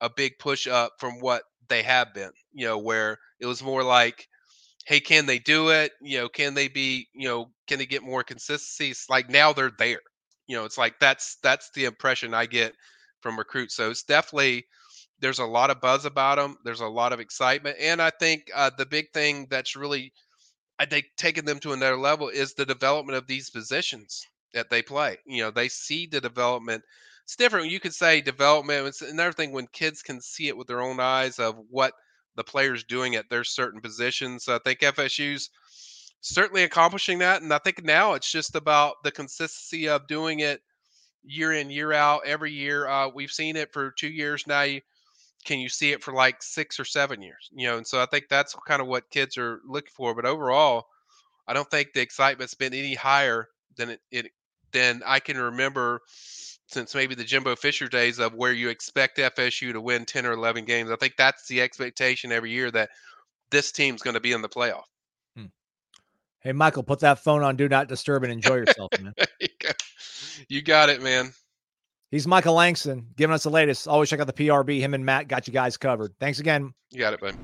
[0.00, 2.30] a big push up from what they have been.
[2.52, 4.28] You know, where it was more like
[4.86, 5.92] hey, can they do it?
[6.00, 8.90] You know, can they be, you know, can they get more consistency?
[8.90, 10.00] It's like now they're there.
[10.46, 12.74] You know, it's like that's that's the impression I get
[13.20, 13.74] from recruits.
[13.76, 14.66] So it's definitely
[15.20, 16.56] there's a lot of buzz about them.
[16.64, 20.12] There's a lot of excitement, and I think uh, the big thing that's really
[20.78, 24.22] I think taking them to another level is the development of these positions
[24.54, 25.18] that they play.
[25.26, 26.82] You know, they see the development.
[27.24, 27.70] It's different.
[27.70, 28.86] You could say development.
[28.86, 31.92] It's another thing when kids can see it with their own eyes of what
[32.36, 34.44] the players doing at their certain positions.
[34.44, 35.50] So I think FSU's
[36.20, 37.42] certainly accomplishing that.
[37.42, 40.60] And I think now it's just about the consistency of doing it
[41.24, 42.86] year in, year out, every year.
[42.86, 44.62] Uh, we've seen it for two years now.
[44.62, 44.80] You,
[45.44, 47.48] can you see it for like six or seven years?
[47.52, 50.14] You know, and so I think that's kind of what kids are looking for.
[50.14, 50.86] But overall,
[51.46, 54.26] I don't think the excitement's been any higher than it, it
[54.72, 56.02] than I can remember
[56.66, 60.32] since maybe the Jimbo Fisher days of where you expect FSU to win 10 or
[60.32, 60.90] 11 games.
[60.90, 62.90] I think that's the expectation every year that
[63.50, 64.84] this team's going to be in the playoff.
[65.36, 65.46] Hmm.
[66.40, 69.14] Hey, Michael, put that phone on Do Not Disturb and enjoy yourself, man.
[70.48, 71.32] you got it, man.
[72.10, 73.88] He's Michael Langston giving us the latest.
[73.88, 74.80] Always check out the PRB.
[74.80, 76.14] Him and Matt got you guys covered.
[76.20, 76.72] Thanks again.
[76.90, 77.36] You got it, bud.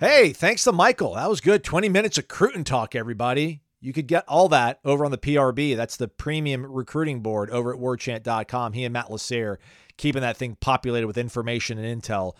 [0.00, 1.14] Hey, thanks to Michael.
[1.14, 1.64] That was good.
[1.64, 3.62] 20 minutes of Cruton talk, everybody.
[3.86, 5.76] You could get all that over on the PRB.
[5.76, 8.72] That's the premium recruiting board over at warchant.com.
[8.72, 9.60] He and Matt Lasser
[9.96, 12.34] keeping that thing populated with information and intel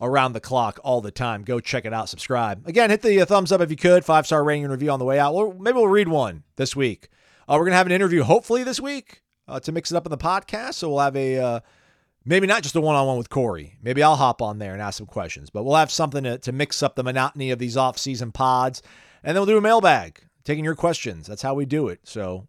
[0.00, 1.44] around the clock all the time.
[1.44, 2.08] Go check it out.
[2.08, 2.66] Subscribe.
[2.66, 4.04] Again, hit the uh, thumbs up if you could.
[4.04, 5.34] Five star rating and review on the way out.
[5.34, 7.10] Well, maybe we'll read one this week.
[7.48, 10.04] Uh, we're going to have an interview hopefully this week uh, to mix it up
[10.04, 10.74] in the podcast.
[10.74, 11.60] So we'll have a uh,
[12.24, 13.78] maybe not just a one on one with Corey.
[13.80, 16.50] Maybe I'll hop on there and ask some questions, but we'll have something to, to
[16.50, 18.82] mix up the monotony of these off season pods.
[19.22, 21.26] And then we'll do a mailbag taking your questions.
[21.26, 22.00] That's how we do it.
[22.04, 22.48] So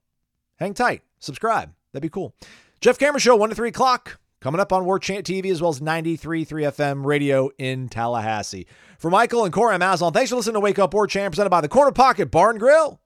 [0.57, 1.73] hang tight, subscribe.
[1.91, 2.33] That'd be cool.
[2.79, 4.19] Jeff Cameron Show, 1 to 3 o'clock.
[4.39, 8.67] Coming up on War Chant TV as well as 93.3 FM radio in Tallahassee.
[8.97, 10.13] For Michael and Corey, I'm Aslan.
[10.13, 13.01] Thanks for listening to Wake Up War Chant presented by the Corner Pocket Barn Grill.